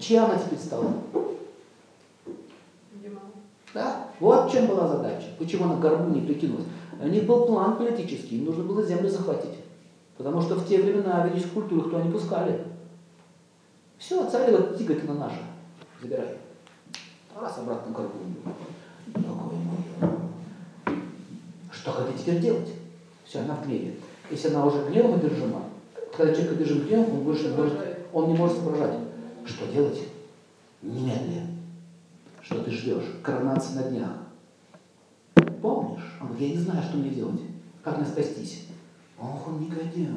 Чья 0.00 0.24
она 0.24 0.36
теперь 0.36 0.58
стала? 0.58 0.92
Видимо. 2.92 3.20
Да? 3.74 4.06
Вот 4.20 4.48
в 4.48 4.52
чем 4.52 4.66
была 4.66 4.88
задача. 4.88 5.26
Почему 5.38 5.64
она 5.64 5.76
к 5.76 5.80
горбу 5.80 6.12
не 6.12 6.20
прикинулась. 6.20 6.66
У 7.00 7.06
них 7.06 7.26
был 7.26 7.46
план 7.46 7.76
политический, 7.76 8.38
им 8.38 8.46
нужно 8.46 8.64
было 8.64 8.82
землю 8.82 9.08
захватить. 9.08 9.58
Потому 10.16 10.40
что 10.40 10.56
в 10.56 10.66
те 10.66 10.78
времена 10.82 11.22
в 11.22 11.28
ведической 11.28 11.62
культуре 11.62 11.82
кто 11.82 12.00
не 12.00 12.10
пускали. 12.10 12.64
Все, 13.98 14.28
царь 14.30 14.50
говорит, 14.50 14.78
тигр 14.78 15.02
на 15.04 15.14
наша. 15.14 15.40
Забирай. 16.00 16.38
Раз 17.34 17.58
обратно 17.58 17.92
к. 17.92 18.00
Дорогой 19.06 19.56
мой. 19.58 20.98
Что 21.72 21.92
хотите 21.92 22.18
теперь 22.18 22.40
делать? 22.40 22.68
Все, 23.24 23.40
она 23.40 23.56
в 23.56 23.66
гневе. 23.66 23.96
Если 24.30 24.48
она 24.48 24.64
уже 24.66 24.84
гневом 24.88 25.14
одержима, 25.14 25.64
когда 26.16 26.32
человек 26.34 26.54
одержим 26.54 26.86
гневом, 26.86 27.18
он 27.18 27.24
больше 27.24 27.54
может, 27.54 27.78
он 28.12 28.28
не 28.28 28.34
может 28.34 28.56
соображать. 28.56 28.98
Что 29.44 29.66
делать? 29.66 29.98
Немедленно. 30.82 31.48
Что 32.42 32.62
ты 32.62 32.70
ждешь? 32.70 33.04
Коронация 33.22 33.82
на 33.82 33.90
днях. 33.90 34.10
Помнишь? 35.60 36.18
Он 36.20 36.28
говорит, 36.28 36.48
я 36.48 36.56
не 36.56 36.62
знаю, 36.62 36.82
что 36.82 36.96
мне 36.96 37.10
делать. 37.10 37.40
Как 37.82 37.98
мне 37.98 38.06
спастись? 38.06 38.66
Ох, 39.18 39.48
он 39.48 39.60
негодяй. 39.60 40.08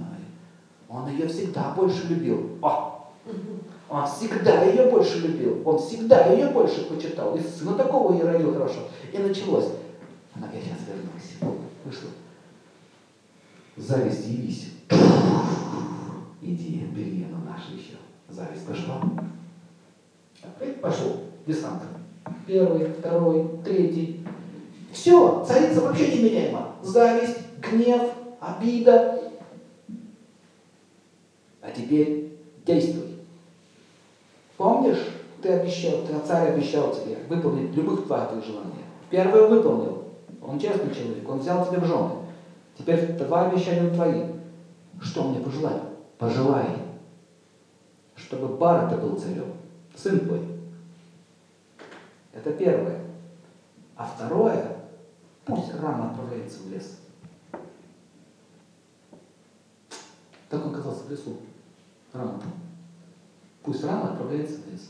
Он 0.87 1.07
ее 1.09 1.27
всегда 1.27 1.73
больше 1.73 2.07
любил. 2.07 2.57
О! 2.61 3.11
Он 3.91 4.07
всегда 4.07 4.63
ее 4.63 4.89
больше 4.89 5.19
любил. 5.19 5.61
Он 5.65 5.77
всегда 5.77 6.27
ее 6.27 6.47
больше 6.47 6.85
почитал. 6.85 7.35
И 7.35 7.41
сына 7.41 7.73
такого 7.73 8.17
я 8.17 8.31
родил 8.31 8.53
хорошо. 8.53 8.87
И 9.11 9.17
началось. 9.17 9.65
Она 10.33 10.47
говорит, 10.47 10.63
я 10.65 10.93
вернусь. 10.93 11.57
Вышла. 11.83 12.09
Зависть 13.75 14.27
явись. 14.27 14.69
Иди, 16.41 16.85
бери, 16.95 17.25
она 17.25 17.51
наша 17.51 17.73
еще. 17.73 17.97
Зависть 18.29 18.65
пошла. 18.65 19.01
Пошел 20.81 21.23
десант. 21.45 21.83
Первый, 22.47 22.93
второй, 22.93 23.45
третий. 23.65 24.25
Все, 24.93 25.43
царица 25.45 25.81
вообще 25.81 26.15
неменяема. 26.15 26.75
Зависть, 26.81 27.39
гнев, 27.59 28.09
обида. 28.39 29.19
А 31.61 31.71
теперь 31.71 32.37
действуй. 32.65 33.00
Помнишь, 34.81 35.09
ты 35.43 35.49
обещал, 35.49 36.01
ты 36.07 36.19
царь 36.25 36.53
обещал 36.53 36.91
тебе 36.91 37.19
выполнить 37.29 37.75
любых 37.75 38.07
твоих 38.07 38.43
желаний. 38.43 38.83
Первое 39.11 39.47
выполнил. 39.47 40.05
Он 40.41 40.59
честный 40.59 40.91
человек, 40.91 41.29
он 41.29 41.37
взял 41.37 41.63
тебя 41.67 41.81
в 41.81 41.85
жены. 41.85 42.09
Теперь 42.75 43.13
два 43.13 43.45
обещания 43.45 43.91
твои. 43.91 44.23
Что 44.99 45.23
мне 45.25 45.39
пожелать? 45.39 45.83
Пожелай, 46.17 46.65
чтобы 48.15 48.57
Барата 48.57 48.97
был 48.97 49.19
царем, 49.19 49.53
сын 49.95 50.19
твой. 50.21 50.47
Это 52.33 52.51
первое. 52.51 53.01
А 53.95 54.05
второе, 54.05 54.77
пусть 55.45 55.75
Рама 55.79 56.09
отправляется 56.09 56.59
в 56.63 56.71
лес. 56.71 56.97
Так 60.49 60.65
он 60.65 60.73
оказался 60.73 61.03
в 61.03 61.11
лесу. 61.11 61.37
Рама. 62.13 62.41
Пусть 63.63 63.83
Рама 63.83 64.11
отправляется 64.11 64.55
в 64.55 64.71
лес. 64.71 64.89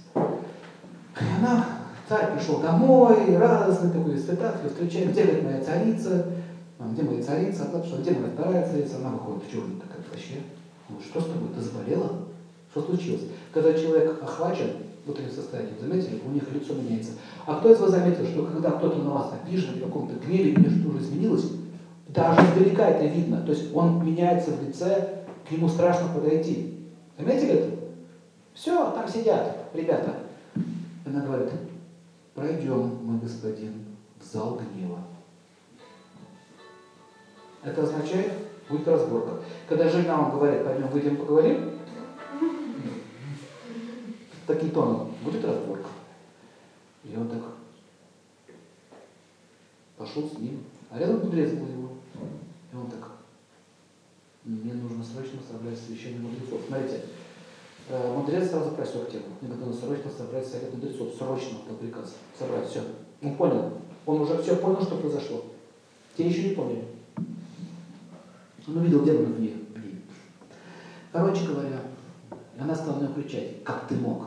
И 1.20 1.40
она, 1.40 1.66
царь 2.08 2.38
пришел 2.38 2.60
домой, 2.60 3.38
радостный 3.38 3.92
такой, 3.92 4.18
спектакль, 4.18 4.70
встречает, 4.70 5.12
где 5.12 5.24
говорит 5.24 5.44
моя 5.44 5.62
царица, 5.62 6.26
а 6.80 6.88
где 6.92 7.04
моя 7.04 7.22
царица, 7.22 7.70
она 7.70 7.84
что, 7.84 7.98
где 8.02 8.12
моя 8.12 8.32
вторая 8.32 8.70
царица, 8.70 8.98
она 8.98 9.10
выходит 9.10 9.44
в 9.44 9.52
черный 9.52 9.76
такая 9.76 10.02
вообще. 10.10 10.36
Говорит, 10.88 11.08
что 11.10 11.22
с 11.22 11.26
тобой, 11.26 11.50
ты 11.54 11.62
заболела? 11.62 12.12
Что 12.72 12.82
случилось? 12.84 13.24
Когда 13.54 13.74
человек 13.74 14.24
охвачен 14.24 14.72
вот 15.06 15.20
этим 15.20 15.32
состоянием, 15.32 15.76
заметили, 15.80 16.22
у 16.26 16.32
них 16.32 16.44
лицо 16.54 16.74
меняется. 16.74 17.12
А 17.46 17.56
кто 17.56 17.72
из 17.74 17.80
вас 17.80 17.92
заметил, 17.92 18.26
что 18.26 18.44
когда 18.46 18.72
кто-то 18.72 18.98
на 19.00 19.10
вас 19.10 19.34
обижен, 19.34 19.80
в 19.80 19.84
каком-то 19.84 20.16
гневе, 20.26 20.58
мне 20.58 20.70
что-то 20.70 20.96
уже 20.96 21.04
изменилось, 21.04 21.52
даже 22.08 22.40
издалека 22.42 22.88
это 22.88 23.06
видно. 23.06 23.42
То 23.42 23.52
есть 23.52 23.76
он 23.76 24.06
меняется 24.06 24.52
в 24.52 24.66
лице, 24.66 25.26
к 25.48 25.52
нему 25.52 25.68
страшно 25.68 26.08
подойти. 26.14 26.78
Заметили 27.18 27.50
это? 27.50 27.81
Все, 28.54 28.92
там 28.92 29.08
сидят 29.08 29.70
ребята. 29.74 30.16
Она 31.06 31.22
говорит, 31.22 31.52
пройдем, 32.36 33.04
мой 33.04 33.20
господин, 33.20 33.86
в 34.20 34.24
зал 34.24 34.60
гнева. 34.60 35.00
Это 37.64 37.84
означает, 37.84 38.34
будет 38.70 38.88
разборка. 38.88 39.44
Когда 39.68 39.90
жена 39.90 40.18
вам 40.18 40.32
говорит, 40.32 40.64
пойдем 40.64 40.88
выйдем 40.88 41.18
поговорим, 41.18 41.80
таким 44.48 44.72
тоном, 44.72 45.16
будет 45.24 45.46
разборка. 45.46 45.90
И 47.04 47.16
он 47.16 47.30
так 47.30 47.42
пошел 49.98 50.28
с 50.28 50.38
ним. 50.38 50.64
А 50.90 51.00
рядом 51.00 51.22
мудрец 51.22 51.52
был 51.52 51.68
его. 51.68 51.90
И 52.72 52.76
он 52.76 52.90
так, 52.90 53.12
мне 54.44 54.74
нужно 54.74 55.04
срочно 55.04 55.40
собрать 55.50 55.78
священных 55.80 56.22
мудрецов. 56.22 56.62
Смотрите, 56.68 57.06
мудрец 58.16 58.50
сразу 58.50 58.72
просек 58.72 59.10
тему. 59.10 59.26
Надо 59.42 59.74
срочно 59.74 60.12
собрать 60.12 60.48
совет 60.48 60.74
мудрецов. 60.74 61.10
Срочно 61.18 61.58
дал 61.68 61.78
приказ. 61.78 62.16
Собрать, 62.38 62.70
все. 62.70 62.82
Он 63.22 63.36
понял. 63.36 63.72
Он 64.06 64.22
уже 64.22 64.42
все 64.42 64.56
понял, 64.56 64.82
что 64.82 64.96
произошло. 64.96 65.44
Те 66.18 66.28
еще 66.28 66.50
не 66.50 66.56
поняли. 66.56 66.86
Он 68.68 68.78
увидел 68.78 69.04
демона 69.04 69.28
в 69.28 69.40
ней. 69.40 69.66
Короче 71.12 71.46
говоря, 71.46 71.82
она 72.60 72.74
стала 72.74 72.98
меня 72.98 73.10
кричать, 73.14 73.64
как 73.64 73.88
ты 73.88 73.96
мог? 73.96 74.24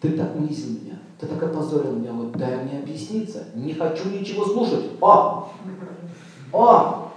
Ты 0.00 0.10
так 0.12 0.34
унизил 0.36 0.80
меня, 0.82 0.98
ты 1.18 1.26
так 1.26 1.42
опозорил 1.42 1.92
меня. 1.92 2.12
Говорит, 2.12 2.36
дай 2.36 2.64
мне 2.64 2.80
объясниться. 2.80 3.44
Не 3.54 3.72
хочу 3.72 4.10
ничего 4.10 4.44
слушать. 4.44 4.84
О! 5.00 5.48
О! 6.52 7.08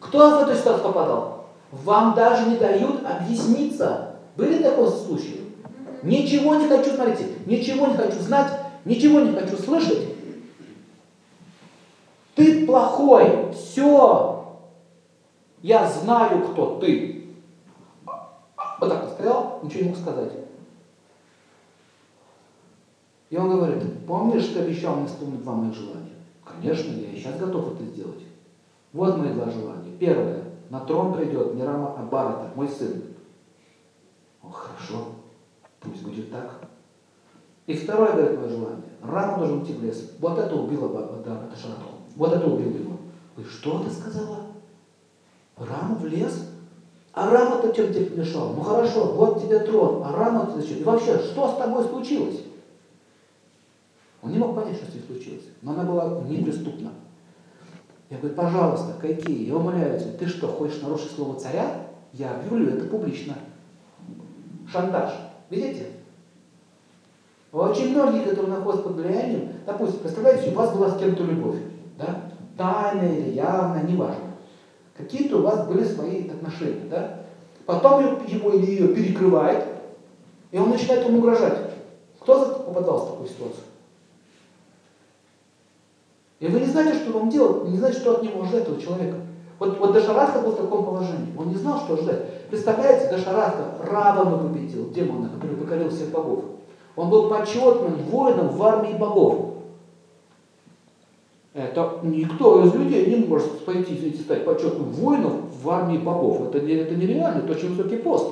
Кто 0.00 0.38
в 0.38 0.42
эту 0.48 0.58
ситуацию 0.58 0.84
попадал? 0.84 1.46
Вам 1.72 2.14
даже 2.14 2.48
не 2.48 2.56
дают 2.56 3.04
объясниться. 3.04 4.13
Были 4.36 4.62
такие 4.62 4.88
случаи? 4.88 5.40
Ничего 6.02 6.56
не 6.56 6.68
хочу, 6.68 6.90
смотрите, 6.90 7.26
ничего 7.46 7.86
не 7.86 7.96
хочу 7.96 8.18
знать, 8.18 8.52
ничего 8.84 9.20
не 9.20 9.32
хочу 9.32 9.56
слышать. 9.56 10.08
Ты 12.34 12.66
плохой, 12.66 13.52
все, 13.52 14.58
я 15.62 15.88
знаю, 15.88 16.42
кто 16.48 16.78
ты. 16.78 17.26
Вот 18.80 18.88
так 18.88 19.08
стоял, 19.14 19.60
ничего 19.62 19.82
не 19.82 19.88
мог 19.90 19.98
сказать. 19.98 20.32
И 23.30 23.36
он 23.36 23.50
говорит, 23.50 23.82
помнишь, 24.06 24.46
ты 24.48 24.60
обещал 24.60 24.96
мне 24.96 25.06
исполнить 25.06 25.42
два 25.42 25.54
моих 25.54 25.74
желания? 25.74 26.10
Конечно, 26.44 26.92
я 26.92 27.10
и 27.10 27.16
сейчас 27.16 27.38
готов 27.38 27.74
это 27.74 27.84
сделать. 27.84 28.22
Вот 28.92 29.16
мои 29.16 29.32
два 29.32 29.50
желания. 29.50 29.96
Первое. 29.98 30.44
На 30.70 30.80
трон 30.80 31.14
придет 31.14 31.54
Мирама 31.54 31.94
Абарата, 31.98 32.50
мой 32.54 32.68
сын. 32.68 33.02
О, 34.44 34.50
хорошо. 34.50 35.06
Пусть 35.80 36.02
будет 36.02 36.30
так. 36.30 36.68
И 37.66 37.74
второе, 37.74 38.12
говорит, 38.12 38.38
мое 38.38 38.48
желание. 38.48 38.84
Рама 39.02 39.38
должен 39.38 39.60
уйти 39.60 39.72
в 39.72 39.82
лес. 39.82 40.12
Вот 40.18 40.38
это 40.38 40.54
убило 40.54 40.88
да, 41.24 41.46
это 41.46 41.58
Шарату. 41.58 41.86
Вот 42.16 42.32
это 42.32 42.46
убило 42.46 42.76
его. 42.76 42.96
Вы 43.36 43.44
что 43.44 43.80
ты 43.80 43.90
сказала? 43.90 44.40
Рама 45.56 45.94
в 45.96 46.06
лес? 46.06 46.50
А 47.12 47.30
Рама-то 47.30 47.72
чем 47.72 47.92
тебе 47.92 48.06
помешал? 48.06 48.54
Ну 48.54 48.60
хорошо, 48.62 49.12
вот 49.12 49.40
тебе 49.40 49.60
трон, 49.60 50.02
а 50.04 50.12
Рама-то 50.12 50.60
зачем? 50.60 50.78
И 50.78 50.82
вообще, 50.82 51.18
что 51.18 51.48
с 51.48 51.56
тобой 51.56 51.84
случилось? 51.84 52.40
Он 54.20 54.32
не 54.32 54.38
мог 54.38 54.56
понять, 54.56 54.76
что 54.76 54.90
с 54.90 54.94
ней 54.94 55.02
случилось. 55.06 55.44
Но 55.62 55.72
она 55.72 55.84
была 55.84 56.22
неприступна. 56.22 56.92
Я 58.10 58.18
говорю, 58.18 58.34
пожалуйста, 58.34 58.94
какие? 59.00 59.46
Я 59.46 59.56
умоляю 59.56 59.98
тебя, 59.98 60.12
ты 60.18 60.26
что, 60.26 60.48
хочешь 60.48 60.82
нарушить 60.82 61.12
слово 61.12 61.38
царя? 61.38 61.88
Я 62.12 62.34
объявлю 62.34 62.70
это 62.70 62.86
публично. 62.86 63.34
Шантаж. 64.70 65.10
Видите? 65.50 65.86
Очень 67.52 67.92
многие, 67.92 68.24
которые 68.24 68.58
находятся 68.58 68.88
под 68.88 68.96
влиянием, 68.96 69.52
допустим, 69.64 70.00
представляете, 70.00 70.50
у 70.50 70.54
вас 70.54 70.74
была 70.74 70.90
с 70.90 70.98
кем-то 70.98 71.22
любовь, 71.22 71.58
да? 71.96 72.22
Тайная 72.56 73.16
или 73.16 73.30
явная, 73.30 73.84
неважно. 73.84 74.24
Какие-то 74.96 75.38
у 75.38 75.42
вас 75.42 75.66
были 75.66 75.84
свои 75.84 76.28
отношения, 76.28 76.88
да? 76.90 77.20
Потом 77.66 78.24
его 78.26 78.50
или 78.50 78.66
ее 78.66 78.88
перекрывает, 78.88 79.64
и 80.50 80.58
он 80.58 80.70
начинает 80.70 81.06
ему 81.06 81.18
угрожать. 81.18 81.58
Кто 82.18 82.64
попадал 82.66 82.98
в 82.98 83.10
такую 83.10 83.28
ситуацию? 83.28 83.64
И 86.40 86.48
вы 86.48 86.60
не 86.60 86.66
знаете, 86.66 86.98
что 86.98 87.18
вам 87.18 87.30
делать, 87.30 87.68
не 87.68 87.78
знаете, 87.78 88.00
что 88.00 88.16
от 88.16 88.22
него 88.22 88.44
ждать 88.44 88.62
этого 88.62 88.80
человека. 88.80 89.16
Вот, 89.58 89.78
вот 89.78 89.92
Дашаратха 89.92 90.40
был 90.40 90.52
в 90.52 90.56
таком 90.56 90.84
положении. 90.84 91.32
Он 91.38 91.48
не 91.48 91.54
знал, 91.54 91.78
что 91.78 91.96
ждать. 91.96 92.48
Представляете, 92.48 93.08
Дашаратха 93.08 93.76
Равану 93.80 94.48
победил, 94.48 94.90
демона, 94.90 95.28
который 95.28 95.56
покорил 95.56 95.90
всех 95.90 96.10
богов. 96.10 96.44
Он 96.96 97.10
был 97.10 97.28
почетным 97.28 97.96
воином 98.10 98.48
в 98.48 98.62
армии 98.62 98.96
богов. 98.96 99.54
Это 101.52 102.00
никто 102.02 102.64
из 102.64 102.74
людей 102.74 103.06
не 103.06 103.26
может 103.26 103.64
пойти 103.64 103.94
и 103.94 104.16
стать 104.16 104.44
почетным 104.44 104.90
воином 104.90 105.48
в 105.62 105.70
армии 105.70 105.98
богов. 105.98 106.48
Это, 106.48 106.58
это 106.58 106.94
нереально, 106.94 107.38
это 107.38 107.52
очень 107.52 107.74
высокий 107.74 107.96
пост. 107.96 108.28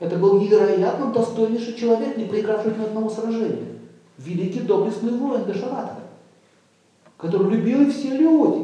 Это 0.00 0.16
был 0.16 0.40
невероятно 0.40 1.12
достойнейший 1.12 1.74
человек, 1.74 2.16
не 2.16 2.24
проигравший 2.24 2.72
ни 2.76 2.82
одного 2.82 3.10
сражения. 3.10 3.78
Великий 4.18 4.60
доблестный 4.60 5.12
воин 5.12 5.44
Дашаратха. 5.44 6.00
которую 7.18 7.50
любили 7.50 7.90
все 7.90 8.16
люди. 8.16 8.61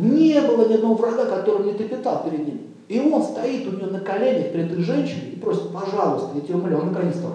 Не 0.00 0.40
было 0.40 0.66
ни 0.66 0.72
одного 0.72 0.94
врага, 0.94 1.26
который 1.26 1.66
не 1.66 1.74
трепетал 1.74 2.24
перед 2.24 2.46
ним. 2.46 2.60
И 2.88 2.98
он 2.98 3.22
стоит 3.22 3.68
у 3.68 3.76
нее 3.76 3.86
на 3.86 4.00
коленях 4.00 4.50
перед 4.50 4.72
этой 4.72 4.82
женщиной 4.82 5.32
и 5.32 5.36
просит, 5.36 5.70
пожалуйста, 5.70 6.30
я 6.34 6.40
тебя 6.40 6.56
умоляю, 6.56 6.80
он 6.82 6.88
на 6.88 6.94
колени 6.94 7.12
стал. 7.12 7.34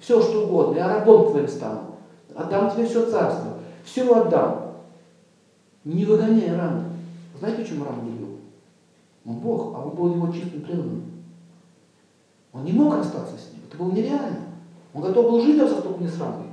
Все, 0.00 0.20
что 0.22 0.44
угодно, 0.44 0.78
я 0.78 0.88
рабом 0.88 1.30
твоим 1.30 1.46
стану. 1.46 1.80
Отдам 2.34 2.70
тебе 2.70 2.86
все 2.86 3.10
царство. 3.10 3.58
Все 3.84 4.10
отдам. 4.10 4.72
Не 5.84 6.06
выгоняй 6.06 6.56
Рама. 6.56 6.84
Знаете, 7.38 7.62
почему 7.62 7.84
Рам 7.84 8.06
любил? 8.06 8.38
Он 9.26 9.34
Бог, 9.34 9.74
а 9.76 9.84
он 9.84 9.90
был 9.90 10.14
его 10.14 10.32
чистым 10.32 10.62
преданным. 10.62 11.02
Он 12.54 12.64
не 12.64 12.72
мог 12.72 12.94
расстаться 12.94 13.36
с 13.36 13.52
ним. 13.52 13.60
Это 13.68 13.76
было 13.76 13.92
нереально. 13.92 14.40
Он 14.94 15.02
готов 15.02 15.30
был 15.30 15.42
жить 15.42 15.58
за 15.58 15.68
столько 15.68 16.02
не 16.02 16.08
срамой. 16.08 16.46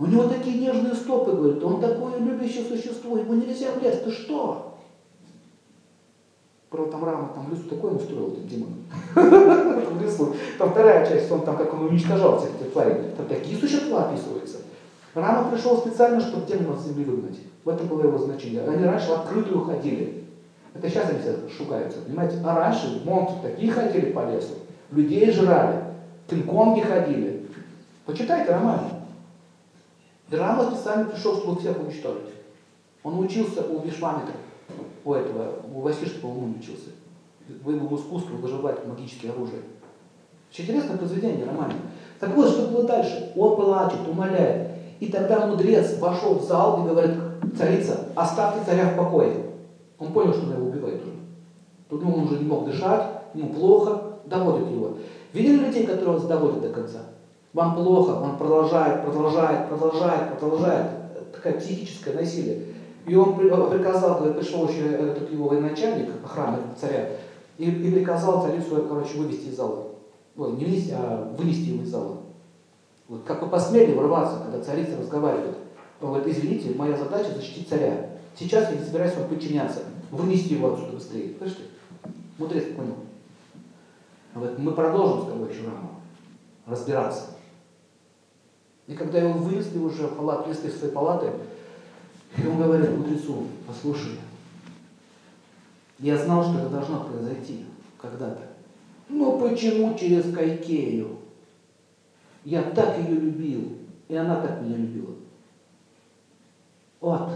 У 0.00 0.06
него 0.06 0.24
такие 0.24 0.58
нежные 0.58 0.94
стопы, 0.94 1.32
говорит, 1.32 1.62
он 1.62 1.78
такое 1.78 2.18
любящее 2.18 2.64
существо, 2.64 3.18
ему 3.18 3.34
нельзя 3.34 3.66
влезть, 3.72 4.02
ты 4.02 4.10
что? 4.10 4.78
Правда, 6.70 6.92
там 6.92 7.04
Рама 7.04 7.28
там 7.34 7.46
в 7.46 7.52
лесу 7.52 7.68
такое 7.68 7.92
устроил, 7.92 8.28
этот 8.28 8.48
демон. 8.48 8.68
В 9.14 10.02
лесу. 10.02 10.34
Там 10.56 10.70
вторая 10.70 11.04
часть, 11.04 11.30
он 11.30 11.42
там 11.42 11.56
как 11.56 11.74
он 11.74 11.88
уничтожал 11.88 12.38
всех 12.38 12.54
этих 12.54 12.72
тварей. 12.72 13.10
Там 13.16 13.26
такие 13.26 13.58
существа 13.58 14.04
описываются. 14.04 14.58
Рама 15.14 15.50
пришел 15.50 15.76
специально, 15.76 16.20
чтобы 16.20 16.46
демонов 16.46 16.80
с 16.80 16.86
земли 16.86 17.04
выгнать. 17.04 17.38
В 17.64 17.68
этом 17.68 17.88
было 17.88 18.04
его 18.04 18.16
значение. 18.16 18.62
Они 18.64 18.84
раньше 18.84 19.08
в 19.08 19.14
открытую 19.14 19.64
ходили. 19.64 20.24
Это 20.74 20.88
сейчас 20.88 21.10
они 21.10 21.18
все 21.18 21.36
шугаются, 21.54 22.00
понимаете? 22.02 22.36
А 22.44 22.54
раньше 22.54 23.02
монстры 23.04 23.36
такие 23.42 23.70
ходили 23.70 24.12
по 24.12 24.30
лесу, 24.30 24.54
людей 24.92 25.30
жрали, 25.32 25.82
кинг-конги 26.28 26.80
ходили. 26.80 27.46
Почитайте 28.06 28.52
роман. 28.52 28.99
Драма 30.30 30.70
специально 30.70 31.06
пришел, 31.06 31.36
чтобы 31.36 31.58
всех 31.60 31.80
уничтожить. 31.80 32.30
Он 33.02 33.18
учился 33.18 33.62
у 33.62 33.80
Вишвамитра, 33.80 34.34
у 35.04 35.14
этого, 35.14 35.54
у 35.74 35.80
Васишки, 35.80 36.18
по-моему, 36.18 36.54
учился. 36.60 36.90
Выбрал 37.64 37.96
искусство 37.96 38.36
выживать 38.36 38.86
магические 38.86 39.32
оружия. 39.32 39.60
Очень 40.52 40.64
интересное 40.64 40.98
произведение, 40.98 41.46
романе. 41.46 41.74
Так 42.20 42.34
вот, 42.36 42.48
что 42.48 42.68
было 42.68 42.84
дальше? 42.84 43.32
Он 43.34 43.56
плачет, 43.56 44.06
умоляет. 44.06 44.70
И 45.00 45.06
тогда 45.06 45.46
мудрец 45.46 45.98
вошел 45.98 46.34
в 46.34 46.44
зал 46.44 46.84
и 46.84 46.88
говорит, 46.88 47.16
царица, 47.56 48.06
оставьте 48.14 48.64
царя 48.64 48.90
в 48.90 48.96
покое. 48.96 49.34
Он 49.98 50.12
понял, 50.12 50.32
что 50.32 50.44
она 50.44 50.56
его 50.56 50.68
убивает 50.68 51.02
уже. 51.02 51.12
Тут 51.88 52.04
он 52.04 52.24
уже 52.24 52.38
не 52.38 52.44
мог 52.44 52.66
дышать, 52.66 53.22
ему 53.34 53.52
плохо, 53.52 54.02
доводит 54.26 54.70
его. 54.70 54.96
Видели 55.32 55.64
людей, 55.66 55.86
которые 55.86 56.18
он 56.18 56.28
доводит 56.28 56.60
до 56.60 56.68
конца? 56.68 56.98
Вам 57.52 57.74
плохо, 57.74 58.10
он 58.10 58.36
продолжает, 58.36 59.04
продолжает, 59.04 59.68
продолжает, 59.68 60.38
продолжает. 60.38 61.32
Такое 61.32 61.54
психическое 61.54 62.14
насилие. 62.14 62.66
И 63.06 63.14
он 63.14 63.36
приказал, 63.36 64.18
когда 64.18 64.34
пришел 64.34 64.68
еще 64.68 64.92
этот 64.92 65.32
его 65.32 65.48
военачальник, 65.48 66.10
охраны 66.24 66.58
царя, 66.80 67.08
и, 67.58 67.70
и 67.70 67.92
приказал 67.92 68.42
царицу, 68.42 68.86
короче, 68.88 69.18
вывести 69.18 69.48
из 69.48 69.56
зала. 69.56 69.88
Ой, 70.36 70.52
не 70.52 70.64
вынести, 70.64 70.94
а 70.96 71.34
вынести 71.36 71.70
его 71.70 71.82
из 71.82 71.88
зала. 71.88 72.18
Вот 73.08 73.24
как 73.24 73.42
вы 73.42 73.48
посмели 73.48 73.94
врываться, 73.94 74.38
когда 74.44 74.62
царица 74.62 74.96
разговаривает. 74.98 75.56
Он 76.00 76.12
говорит, 76.12 76.28
извините, 76.28 76.72
моя 76.76 76.96
задача 76.96 77.34
защитить 77.34 77.68
царя. 77.68 78.10
Сейчас 78.38 78.70
я 78.70 78.76
не 78.76 78.84
собираюсь 78.84 79.16
вам 79.16 79.28
подчиняться. 79.28 79.80
Вынести 80.10 80.52
его 80.54 80.72
отсюда 80.72 80.92
быстрее. 80.92 81.34
Слышите? 81.38 81.62
Мудрец 82.38 82.64
понял. 82.76 82.94
Вот 84.34 84.58
мы 84.58 84.72
продолжим 84.72 85.22
с 85.22 85.26
тобой 85.26 85.52
еще 85.52 85.64
рано 85.64 85.90
разбираться. 86.66 87.22
И 88.90 88.94
когда 88.94 89.18
его 89.18 89.34
вынесли 89.34 89.78
уже 89.78 90.08
в 90.08 90.16
палат, 90.16 90.44
внесли 90.44 90.68
в 90.68 90.74
свои 90.74 90.90
палаты, 90.90 91.30
и 92.36 92.44
он 92.44 92.60
говорит 92.60 92.90
мудрецу, 92.90 93.46
послушай, 93.64 94.18
я 96.00 96.18
знал, 96.18 96.42
что 96.42 96.58
это 96.58 96.70
должно 96.70 97.04
произойти 97.04 97.66
когда-то. 98.02 98.40
Но 99.08 99.38
почему 99.38 99.96
через 99.96 100.34
Кайкею? 100.34 101.18
Я 102.44 102.62
так 102.62 102.98
ее 102.98 103.14
любил, 103.14 103.78
и 104.08 104.16
она 104.16 104.40
так 104.40 104.60
меня 104.60 104.76
любила. 104.76 105.14
Вот. 107.00 107.30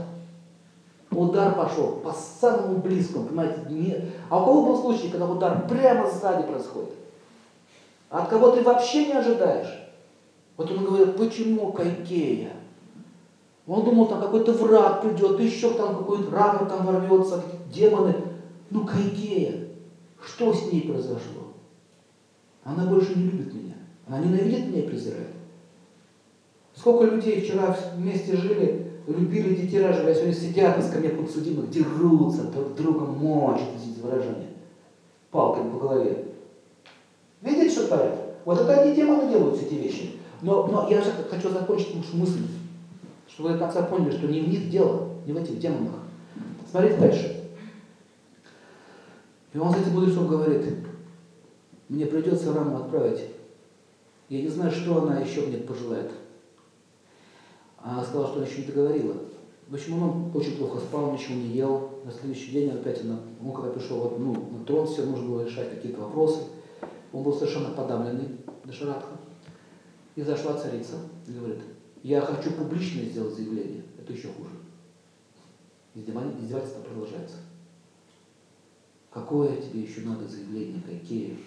Удар 1.13 1.55
пошел 1.55 2.01
по 2.03 2.13
самому 2.13 2.79
близкому, 2.79 3.27
понимаете, 3.27 3.61
не... 3.69 4.11
А 4.29 4.43
у 4.43 4.45
кого 4.45 4.67
был 4.67 4.81
случай, 4.81 5.09
когда 5.09 5.29
удар 5.29 5.69
прямо 5.69 6.11
сзади 6.11 6.49
происходит? 6.49 6.95
От 8.11 8.29
кого 8.29 8.51
ты 8.51 8.63
вообще 8.63 9.07
не 9.07 9.13
ожидаешь? 9.13 9.84
Вот 10.57 10.71
он 10.71 10.85
говорит, 10.85 11.17
почему 11.17 11.73
Кайкея? 11.73 12.53
Он 13.67 13.85
думал, 13.85 14.07
там 14.07 14.21
какой-то 14.21 14.53
враг 14.53 15.03
придет, 15.03 15.41
еще 15.41 15.71
там 15.75 15.97
какой-то 15.97 16.31
рак 16.31 16.69
там 16.69 16.87
ворвется, 16.87 17.43
демоны. 17.73 18.15
Ну, 18.71 18.87
Кайкея, 18.87 19.69
что 20.25 20.53
с 20.53 20.71
ней 20.71 20.83
произошло? 20.83 21.53
Она 22.63 22.87
больше 22.87 23.15
не 23.17 23.25
любит 23.25 23.55
меня. 23.55 23.75
Она 24.07 24.19
ненавидит 24.19 24.69
меня 24.69 24.81
и 24.81 24.89
презирает. 24.89 25.29
Сколько 26.75 27.05
людей 27.05 27.41
вчера 27.41 27.77
вместе 27.95 28.37
жили, 28.37 28.93
любили 29.07 29.55
детей 29.55 29.81
рожали, 29.81 30.11
а 30.11 30.15
сегодня 30.15 30.35
сидят 30.35 30.77
на 30.77 30.83
скамье 30.83 31.11
подсудимых, 31.11 31.71
дерутся, 31.71 32.43
друг 32.45 32.75
друга 32.75 33.07
мочат, 33.07 33.69
извините 33.77 34.03
выражение, 34.03 34.49
палкой 35.31 35.71
по 35.71 35.79
голове. 35.79 36.25
Видите, 37.41 37.71
что 37.71 37.87
творят? 37.87 38.19
Вот 38.45 38.61
это 38.61 38.81
они 38.81 38.95
демоны 38.95 39.31
делают 39.31 39.57
все 39.57 39.67
эти 39.67 39.75
вещи. 39.75 40.11
Но, 40.45 40.67
но 40.67 40.91
я 40.91 41.01
хочу 41.31 41.49
закончить 41.49 41.97
нашу 41.97 42.19
мысль, 42.19 42.43
чтобы 43.27 43.49
вы 43.49 43.55
до 43.55 43.61
конца 43.65 43.83
поняли, 43.85 44.11
что 44.11 44.27
не 44.27 44.43
в 44.43 44.49
них 44.51 44.69
дело, 44.69 45.09
не 45.25 45.33
в 45.33 45.39
этих 45.39 45.59
демонах. 45.59 45.95
Смотрите 46.71 46.99
дальше. 46.99 47.51
И 49.55 49.59
он 49.59 49.73
за 49.73 49.79
этим 49.79 49.93
мудрецом 49.93 50.29
говорит, 50.29 50.67
мне 51.89 52.05
придется 52.05 52.53
раму 52.53 52.77
отправить. 52.77 53.23
Я 54.29 54.43
не 54.43 54.49
знаю, 54.49 54.71
что 54.71 55.03
она 55.03 55.21
еще 55.21 55.47
мне 55.47 55.57
пожелает. 55.57 56.11
Она 57.79 58.05
сказала, 58.05 58.27
что 58.27 58.37
она 58.37 58.47
еще 58.47 58.61
не 58.61 58.67
договорила. 58.67 59.15
В 59.69 59.75
общем, 59.75 60.03
он 60.03 60.31
очень 60.35 60.59
плохо 60.59 60.79
спал, 60.79 61.13
ничего 61.13 61.37
не 61.37 61.57
ел. 61.57 61.91
На 62.05 62.13
следующий 62.13 62.51
день 62.51 62.69
опять 62.69 63.01
она, 63.01 63.19
он 63.43 63.51
когда 63.55 63.71
пришел 63.71 64.15
ну, 64.19 64.35
на 64.59 64.65
трон, 64.67 64.87
все 64.87 65.07
нужно 65.07 65.27
было 65.27 65.47
решать 65.47 65.71
какие-то 65.71 66.03
вопросы. 66.03 66.41
Он 67.15 67.23
был 67.23 67.33
совершенно 67.33 67.71
подавленный, 67.71 68.29
Дашарадха. 68.65 69.25
И 70.17 70.23
зашла 70.23 70.57
царица 70.57 70.97
и 71.27 71.33
говорит, 71.33 71.61
я 72.03 72.21
хочу 72.21 72.53
публично 72.53 73.03
сделать 73.03 73.35
заявление. 73.35 73.83
Это 73.99 74.13
еще 74.13 74.29
хуже. 74.29 74.51
Издевательство 75.95 76.81
продолжается. 76.81 77.37
Какое 79.11 79.57
тебе 79.57 79.81
еще 79.81 80.01
надо 80.03 80.27
заявление, 80.29 80.83
какие? 80.83 81.39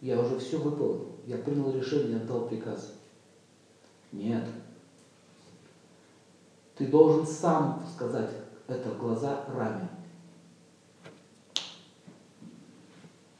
Я 0.00 0.20
уже 0.20 0.38
все 0.38 0.58
выполнил. 0.58 1.16
Я 1.26 1.38
принял 1.38 1.72
решение, 1.72 2.16
отдал 2.16 2.48
приказ. 2.48 2.94
Нет. 4.12 4.44
Ты 6.76 6.86
должен 6.86 7.26
сам 7.26 7.84
сказать 7.94 8.30
это 8.66 8.90
в 8.90 8.98
глаза 8.98 9.44
Раме. 9.48 9.88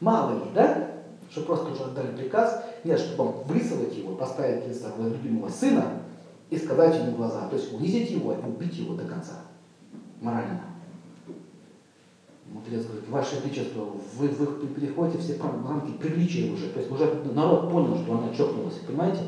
Мало 0.01 0.45
ли, 0.45 0.51
да? 0.53 0.90
Что 1.31 1.43
просто 1.43 1.71
уже 1.71 1.85
отдали 1.85 2.17
приказ. 2.17 2.65
Нет, 2.83 2.99
чтобы 2.99 3.25
он 3.25 3.45
высылать 3.45 3.97
его, 3.97 4.17
поставить 4.17 4.65
перед 4.65 4.77
собой 4.77 5.11
любимого 5.11 5.49
сына 5.49 6.03
и 6.51 6.59
сказать 6.59 6.97
ему 6.97 7.13
в 7.13 7.17
глаза. 7.17 7.49
То 7.49 7.57
есть 7.57 7.73
унизить 7.73 8.11
его 8.11 8.33
и 8.33 8.43
убить 8.43 8.77
его 8.77 8.95
до 8.95 9.05
конца. 9.05 9.43
Морально. 10.21 10.61
Мудрец 12.47 12.85
говорит, 12.85 13.09
Ваше 13.09 13.41
Величество, 13.41 13.85
вы, 14.17 14.29
вы 14.29 14.67
переходите 14.69 15.19
все 15.19 15.41
рамки 15.41 15.93
приличия 15.93 16.53
уже. 16.53 16.69
То 16.71 16.81
есть 16.81 16.91
уже 16.91 17.07
народ 17.33 17.71
понял, 17.71 17.97
что 18.03 18.19
она 18.19 18.35
чокнулась. 18.35 18.79
Понимаете? 18.79 19.21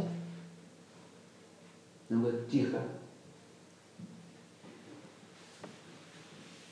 Он 2.10 2.20
говорит, 2.20 2.50
тихо. 2.50 2.82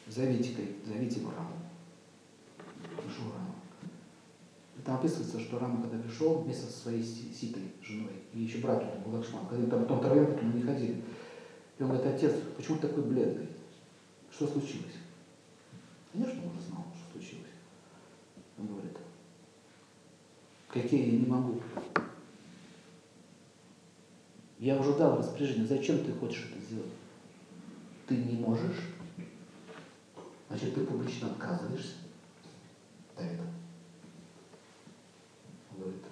Зовите, 0.08 0.52
зовите 0.84 1.20
его 1.20 1.30
Раму. 1.30 1.60
И 4.80 4.82
там 4.82 4.96
описывается, 4.96 5.38
что 5.38 5.58
Рама, 5.58 5.82
когда 5.82 6.02
пришел, 6.02 6.38
вместе 6.38 6.64
со 6.64 6.72
своей 6.72 7.02
ситой, 7.02 7.70
женой, 7.82 8.14
и 8.32 8.40
еще 8.40 8.58
брат 8.58 8.82
у 8.82 9.10
был 9.10 9.18
Лакшман, 9.18 9.44
когда 9.46 9.56
они 9.56 9.70
там 9.70 9.82
потом 9.82 9.98
втроем 9.98 10.26
потом 10.26 10.56
не 10.56 10.62
ходили. 10.62 11.02
И 11.78 11.82
он 11.82 11.90
говорит, 11.90 12.14
отец, 12.14 12.32
почему 12.56 12.78
ты 12.78 12.88
такой 12.88 13.04
бледный? 13.04 13.48
Что 14.30 14.46
случилось? 14.46 14.94
Конечно, 16.10 16.40
он 16.42 16.56
уже 16.56 16.66
знал, 16.66 16.86
что 16.96 17.18
случилось. 17.18 17.50
Он 18.58 18.68
говорит, 18.68 18.96
какие 20.68 21.12
я 21.12 21.18
не 21.18 21.26
могу. 21.26 21.60
Я 24.58 24.80
уже 24.80 24.96
дал 24.96 25.18
распоряжение, 25.18 25.66
зачем 25.66 26.02
ты 26.02 26.12
хочешь 26.12 26.48
это 26.50 26.64
сделать? 26.64 26.92
Ты 28.06 28.16
не 28.16 28.38
можешь? 28.38 28.80
Значит, 30.48 30.74
ты 30.74 30.86
публично 30.86 31.32
отказываешься 31.32 31.96
от 33.14 33.24
этого. 33.24 33.46
Он 35.72 35.80
говорит, 35.80 36.02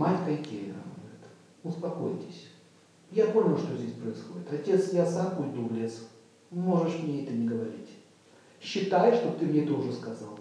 Кайкея, 0.00 0.72
говорит, 0.72 1.24
успокойтесь. 1.62 2.48
Я 3.10 3.26
понял, 3.26 3.58
что 3.58 3.76
здесь 3.76 3.92
происходит. 3.92 4.52
Отец, 4.52 4.92
я 4.92 5.04
сам 5.04 5.40
уйду 5.40 5.66
в 5.66 5.74
лес. 5.74 6.08
можешь 6.50 7.00
мне 7.00 7.24
это 7.24 7.32
не 7.32 7.46
говорить. 7.46 7.90
Считай, 8.60 9.14
что 9.14 9.32
ты 9.32 9.46
мне 9.46 9.64
это 9.64 9.74
уже 9.74 9.92
сказал. 9.92 10.38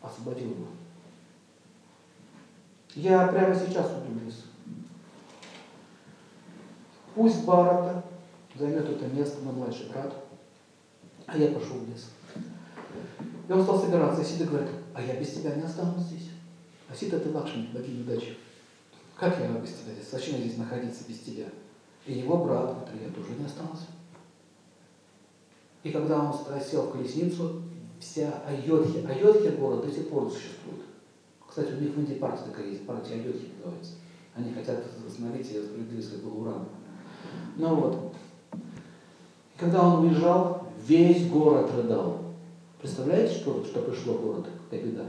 Освободил 0.00 0.50
его. 0.50 0.66
Я 2.94 3.26
прямо 3.28 3.54
сейчас 3.54 3.90
уйду 3.92 4.18
в 4.18 4.24
лес. 4.24 4.44
Пусть 7.14 7.44
Барата 7.44 8.04
займет 8.56 8.88
это 8.88 9.06
место, 9.06 9.42
мой 9.42 9.54
младший 9.54 9.88
брат, 9.88 10.14
а 11.26 11.36
я 11.36 11.52
пошел 11.52 11.76
в 11.76 11.88
лес. 11.88 12.10
И 13.48 13.52
он 13.52 13.62
стал 13.62 13.80
собираться, 13.80 14.22
и 14.22 14.24
Сида 14.24 14.46
говорит, 14.46 14.70
а 14.94 15.02
я 15.02 15.18
без 15.18 15.34
тебя 15.34 15.54
не 15.54 15.62
останусь 15.62 16.04
здесь. 16.04 16.30
А 16.94 16.96
Сида 16.96 17.18
ты 17.18 17.28
Лакшми, 17.32 17.68
богиня 17.74 18.02
удачи. 18.02 18.36
Как 19.16 19.36
я 19.40 19.48
без 19.48 19.70
тебя 19.70 19.94
здесь? 19.94 20.10
Зачем 20.12 20.36
я 20.36 20.42
здесь 20.42 20.58
находиться 20.58 21.02
без 21.08 21.18
тебя? 21.18 21.46
И 22.06 22.12
его 22.12 22.44
брат, 22.44 22.84
который 22.84 23.08
я 23.08 23.12
тоже 23.12 23.30
не 23.36 23.44
остался. 23.44 23.86
И 25.82 25.90
когда 25.90 26.22
он 26.22 26.32
сел 26.60 26.82
в 26.82 26.92
колесницу, 26.92 27.62
вся 27.98 28.32
Айодхи, 28.46 29.04
Айодхи 29.08 29.56
город 29.56 29.84
до 29.84 29.92
сих 29.92 30.08
пор 30.08 30.30
существует. 30.30 30.82
Кстати, 31.48 31.72
у 31.72 31.80
них 31.80 31.94
в 31.94 31.98
Индии 31.98 32.14
партия 32.14 32.44
такая 32.44 32.68
есть, 32.68 32.86
партия 32.86 33.14
Айодхи 33.14 33.48
называется. 33.56 33.94
Они 34.36 34.52
хотят 34.52 34.84
остановить 35.04 35.46
справедливость 35.46 36.12
как 36.12 36.22
бы 36.22 36.42
урана. 36.42 36.68
Ну 37.56 37.74
вот. 37.74 38.14
И 38.52 39.58
когда 39.58 39.84
он 39.84 40.04
уезжал, 40.04 40.68
весь 40.86 41.26
город 41.28 41.72
рыдал. 41.74 42.20
Представляете, 42.80 43.34
что, 43.34 43.64
что 43.64 43.82
пришло 43.82 44.14
в 44.14 44.22
город, 44.22 44.46
какая 44.70 44.86
беда? 44.86 45.04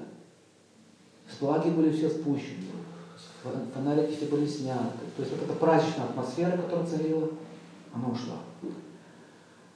Флаги 1.40 1.70
были 1.70 1.92
все 1.92 2.10
спущены, 2.10 2.66
фонарики 3.74 4.16
все 4.16 4.26
были 4.28 4.48
сняты. 4.48 5.06
То 5.16 5.22
есть 5.22 5.32
вот 5.32 5.44
эта 5.44 5.54
праздничная 5.54 6.06
атмосфера, 6.06 6.58
которая 6.58 6.86
царила, 6.86 7.30
она 7.94 8.08
ушла. 8.10 8.38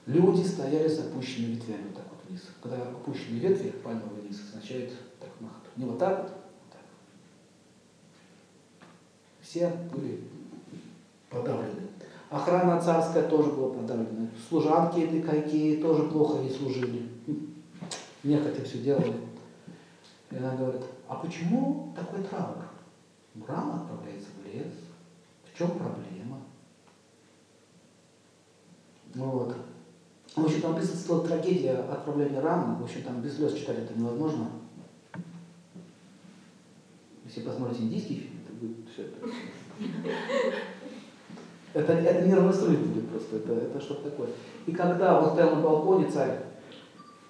Люди 0.06 0.46
стояли 0.46 0.88
с 0.88 0.98
опущенными 0.98 1.52
ветвями 1.52 1.84
вот 1.88 1.96
так 1.96 2.04
вот 2.10 2.18
вниз. 2.28 2.42
Когда 2.62 2.82
опущенные 2.82 3.40
ветви, 3.40 3.72
пальмовый 3.84 4.22
вниз, 4.22 4.40
означает 4.48 4.92
так 5.20 5.30
махать. 5.40 5.76
Не 5.76 5.84
вот 5.84 5.98
так 5.98 6.18
вот, 6.18 6.28
вот 6.28 6.72
так. 6.72 6.80
Все 9.40 9.72
были 9.92 10.20
подавлены. 11.28 11.88
Охрана 12.30 12.80
царская 12.80 13.28
тоже 13.28 13.50
была 13.50 13.74
подавлена. 13.74 14.28
Служанки 14.48 15.00
этой 15.00 15.22
кайки 15.22 15.78
тоже 15.82 16.04
плохо 16.04 16.42
ей 16.42 16.50
служили. 16.50 17.08
Нехотя 18.22 18.64
все 18.64 18.78
делали. 18.78 19.14
И 20.30 20.36
она 20.36 20.54
говорит, 20.54 20.82
а 21.08 21.16
почему 21.16 21.92
такой 21.96 22.22
траур? 22.22 22.56
Рама 23.46 23.82
отправляется 23.82 24.28
в 24.36 24.46
лес. 24.46 24.72
В 25.52 25.58
чем 25.58 25.70
проблема? 25.70 26.38
Вот. 29.14 29.56
В 30.36 30.44
общем, 30.44 30.60
там 30.62 30.76
присутствовала 30.76 31.26
трагедия 31.26 31.72
отправления 31.72 32.40
Рамы. 32.40 32.76
В 32.76 32.84
общем, 32.84 33.02
там 33.02 33.20
без 33.20 33.36
слез 33.36 33.54
читать 33.54 33.78
это 33.78 33.98
невозможно. 33.98 34.48
Если 37.24 37.40
посмотрите 37.42 37.82
индийский 37.84 38.14
фильм, 38.14 38.40
это 38.44 38.52
будет 38.54 38.88
все 38.92 39.02
это. 39.02 39.16
Это, 41.72 41.92
это 41.92 42.26
нервный 42.26 42.52
срыв 42.52 42.80
будет 42.80 43.08
просто, 43.08 43.36
это, 43.36 43.52
это 43.52 43.80
что-то 43.80 44.10
такое. 44.10 44.30
И 44.66 44.72
когда 44.72 45.20
он 45.20 45.30
стоял 45.30 45.54
на 45.54 45.62
балконе, 45.62 46.10
царь 46.10 46.40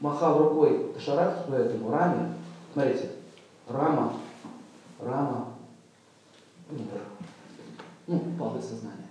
махал 0.00 0.38
рукой 0.38 0.92
Ташарату, 0.94 1.52
этому 1.52 1.90
Раме, 1.90 2.34
смотрите, 2.72 3.10
Рама, 3.68 4.14
Рама 4.98 5.54
умер. 6.70 7.02
Ну, 8.06 8.16
упал 8.16 8.56
без 8.56 8.64
сознания. 8.64 9.06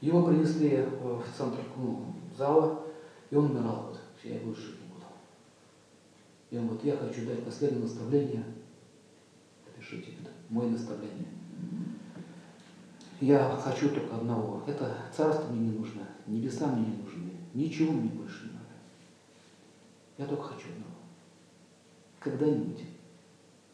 Его 0.00 0.24
принесли 0.24 0.84
в 1.00 1.22
центр 1.36 1.60
ну, 1.76 2.14
зала, 2.36 2.82
и 3.30 3.36
он 3.36 3.50
умирал. 3.50 3.88
Вот, 3.88 4.00
я 4.24 4.40
больше 4.40 4.62
жить 4.62 4.80
не 4.80 4.88
буду. 4.88 5.04
И 6.50 6.58
он 6.58 6.68
вот, 6.68 6.82
я 6.84 6.96
хочу 6.96 7.26
дать 7.26 7.44
последнее 7.44 7.82
наставление. 7.82 8.44
Напишите 9.66 10.12
это, 10.20 10.30
мое 10.48 10.70
наставление. 10.70 11.28
Я 13.20 13.56
хочу 13.62 13.90
только 13.90 14.16
одного. 14.16 14.62
Это 14.66 14.96
царство 15.16 15.52
мне 15.52 15.68
не 15.68 15.78
нужно, 15.78 16.02
небеса 16.26 16.66
мне 16.66 16.86
не 16.86 17.02
нужны, 17.02 17.30
ничего 17.54 17.92
мне 17.92 18.10
больше 18.10 18.46
не 18.46 18.52
надо. 18.52 18.66
Я 20.18 20.26
только 20.26 20.42
хочу 20.42 20.66
одного. 20.70 21.01
Когда-нибудь 22.22 22.84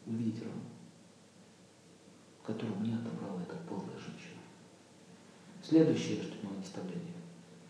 увидеть 0.07 0.41
рану, 0.41 0.61
которую 2.43 2.79
мне 2.79 2.95
отобрала 2.95 3.41
эта 3.41 3.55
полная 3.67 3.97
женщина. 3.97 4.39
Следующее, 5.61 6.23
что 6.23 6.47
мое 6.47 6.57
наставление. 6.57 7.13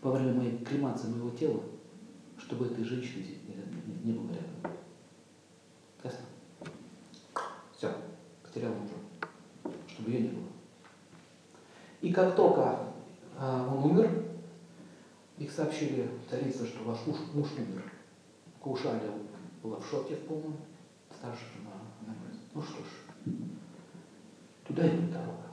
Во 0.00 0.12
время 0.12 0.32
моей 0.32 0.56
кремации 0.64 1.08
моего 1.08 1.30
тела, 1.30 1.60
чтобы 2.38 2.66
этой 2.66 2.82
женщины 2.84 3.26
не, 3.46 3.54
не, 3.54 4.12
не 4.12 4.18
было 4.18 4.30
рядом. 4.32 4.78
Ясно? 6.02 6.24
Все, 7.76 7.94
потерял 8.42 8.72
мужа. 8.72 8.94
Чтобы 9.86 10.10
ее 10.10 10.20
не 10.20 10.28
было. 10.28 10.46
И 12.00 12.10
как 12.10 12.34
только 12.34 12.78
а, 13.36 13.68
он 13.70 13.90
умер, 13.90 14.24
их 15.36 15.50
сообщили 15.50 16.08
царица, 16.28 16.66
что 16.66 16.84
ваш 16.84 17.06
муж, 17.06 17.16
муж 17.34 17.48
умер. 17.58 17.82
Каушаля 18.62 19.10
была 19.62 19.78
в 19.78 19.86
шоке 19.86 20.14
в 20.14 20.26
полном. 20.26 20.56
Жена, 21.22 21.72
она 22.04 22.14
говорит, 22.18 22.40
ну 22.54 22.62
что 22.62 22.78
ж, 22.78 23.34
туда 24.66 24.86
и 24.86 24.98
дорога. 25.08 25.50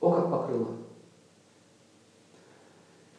О, 0.00 0.12
как 0.12 0.30
покрыло. 0.30 0.76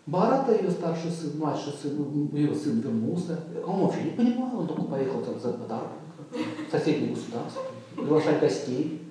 Барата, 0.06 0.56
ее 0.56 0.72
старший 0.72 1.12
сын, 1.12 1.38
младший 1.38 1.74
сын, 1.74 2.30
ее 2.34 2.56
сын 2.56 2.80
вернулся. 2.80 3.44
Он 3.66 3.82
вообще 3.82 4.04
не 4.04 4.12
понимал, 4.12 4.60
он 4.60 4.68
только 4.68 4.84
поехал 4.84 5.22
там 5.22 5.40
за 5.40 5.54
подарком 5.54 6.00
в 6.32 6.72
соседнее 6.72 7.12
государство, 7.14 7.64
приглашать 7.96 8.40
гостей 8.40 9.08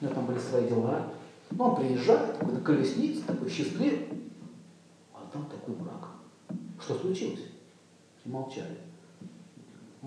у 0.00 0.04
него 0.04 0.14
там 0.14 0.26
были 0.26 0.38
свои 0.38 0.68
дела. 0.68 1.06
Но 1.50 1.70
он 1.70 1.76
приезжает, 1.76 2.38
такой 2.38 2.54
на 2.54 2.60
колеснице, 2.60 3.22
такой 3.22 3.48
счастливый. 3.48 4.08
А 5.12 5.28
там 5.32 5.46
такой 5.46 5.76
мрак. 5.76 6.08
Что 6.80 6.94
случилось? 6.98 7.44
И 8.24 8.28
молчали. 8.28 8.78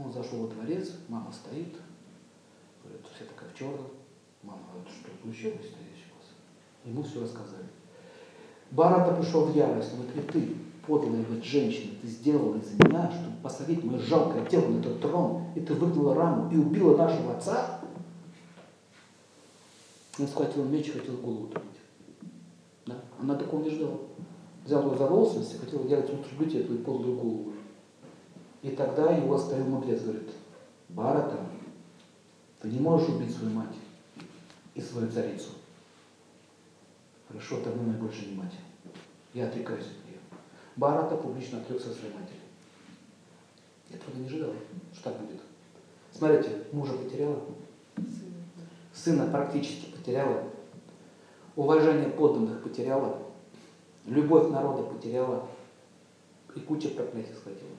Он 0.04 0.12
зашел 0.14 0.42
во 0.42 0.48
дворец, 0.48 0.92
мама 1.08 1.32
стоит, 1.32 1.76
говорит, 2.84 3.02
вся 3.16 3.26
такая 3.26 3.50
в 3.50 3.58
черном. 3.58 3.88
Мама 4.44 4.60
говорит, 4.72 4.94
что 4.94 5.10
случилось, 5.24 5.56
стоящий 5.56 6.12
вас? 6.16 6.28
Ему 6.86 7.02
все 7.02 7.22
рассказали. 7.22 7.66
Барата 8.72 9.16
пришел 9.16 9.46
в 9.46 9.56
ярость, 9.56 9.94
он 9.94 10.06
говорит, 10.06 10.32
ты, 10.32 10.56
подлая 10.86 11.24
быть 11.24 11.44
женщина, 11.44 11.94
ты 12.02 12.08
сделала 12.08 12.58
из-за 12.58 12.76
меня, 12.76 13.10
чтобы 13.12 13.38
посадить 13.42 13.84
мое 13.84 13.98
жалкое 14.00 14.46
тело 14.46 14.68
на 14.68 14.80
этот 14.80 15.02
трон, 15.02 15.46
и 15.56 15.62
ты 15.62 15.74
выгнала 15.74 16.14
раму 16.14 16.52
и 16.52 16.58
убила 16.58 16.96
нашего 16.96 17.36
отца? 17.36 17.82
Он 20.20 20.28
схватил 20.28 20.66
меч 20.66 20.88
и 20.88 20.92
хотел 20.92 21.16
голову 21.18 21.48
отрубить. 21.48 21.80
Да? 22.86 22.96
Она 23.20 23.36
такого 23.36 23.64
не 23.64 23.70
ждала. 23.70 23.98
Взял 24.66 24.86
его 24.86 24.96
за 24.96 25.08
волосы 25.08 25.56
и 25.56 25.58
хотел, 25.58 25.88
я 25.88 26.00
отрублю 26.00 26.50
тебе 26.50 26.64
твою 26.64 26.82
подлую 26.82 27.18
голову. 27.18 27.54
И 28.62 28.72
тогда 28.72 29.12
его 29.12 29.36
оставил 29.36 29.66
мудрец, 29.66 30.02
говорит, 30.02 30.30
Барата, 30.90 31.40
ты 32.62 32.70
не 32.70 32.80
можешь 32.80 33.10
убить 33.10 33.36
свою 33.36 33.54
мать 33.54 33.76
и 34.74 34.82
свою 34.82 35.12
царицу. 35.12 35.50
Хорошо, 37.28 37.62
тогда 37.62 37.82
моя 37.82 37.98
больше 37.98 38.26
не 38.26 38.36
мать. 38.36 38.54
Я 39.34 39.48
отрекаюсь 39.48 39.86
от 39.86 40.06
нее. 40.06 40.20
Барата 40.76 41.16
публично 41.16 41.60
отрекся 41.60 41.92
от 41.92 41.98
своей 41.98 42.14
матери. 42.14 42.40
Этого 43.90 44.16
не 44.16 44.26
ожидала, 44.26 44.54
что 44.94 45.04
так 45.04 45.20
будет. 45.22 45.42
Смотрите, 46.12 46.64
мужа 46.72 46.94
потеряла, 46.94 47.40
сына 48.94 49.28
практически 49.28 49.92
потеряла, 49.92 50.44
уважение 51.56 52.10
подданных 52.10 52.64
потеряла, 52.64 53.20
любовь 54.06 54.50
народа 54.50 54.84
потеряла 54.84 55.48
и 56.56 56.60
куча 56.60 56.90
проклятий 56.90 57.36
схватила. 57.36 57.70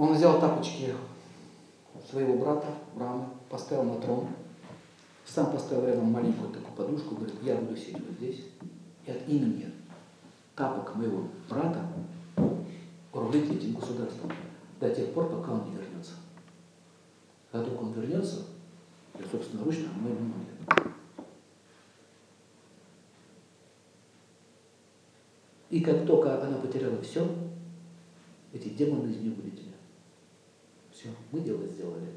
Он 0.00 0.14
взял 0.14 0.40
тапочки 0.40 0.94
своего 2.08 2.38
брата, 2.38 2.68
Брама, 2.94 3.34
поставил 3.50 3.84
на 3.84 4.00
трон, 4.00 4.28
сам 5.26 5.52
поставил 5.52 5.86
рядом 5.86 6.06
маленькую 6.06 6.54
такую 6.54 6.72
подушку, 6.74 7.16
говорит, 7.16 7.34
я 7.42 7.56
буду 7.56 7.76
сидеть 7.76 8.00
вот 8.06 8.16
здесь, 8.16 8.46
и 9.04 9.10
от 9.10 9.28
имени 9.28 9.70
тапок 10.56 10.96
моего 10.96 11.24
брата 11.50 11.86
управлять 13.12 13.50
этим 13.50 13.74
государством 13.74 14.32
до 14.80 14.88
тех 14.88 15.12
пор, 15.12 15.28
пока 15.28 15.52
он 15.52 15.64
не 15.66 15.76
вернется. 15.76 16.12
Когда 17.52 17.66
только 17.66 17.82
он 17.82 17.92
вернется, 17.92 18.46
я 19.18 19.26
собственноручно 19.26 19.90
омою 19.96 20.14
ему 20.14 20.32
ноги. 20.32 20.94
И 25.68 25.82
как 25.82 26.06
только 26.06 26.42
она 26.42 26.56
потеряла 26.56 27.02
все, 27.02 27.28
эти 28.54 28.70
демоны 28.70 29.10
из 29.10 29.18
нее 29.18 29.34
вылетели. 29.34 29.69
Все, 31.00 31.08
мы 31.32 31.40
дело 31.40 31.66
сделали. 31.66 32.08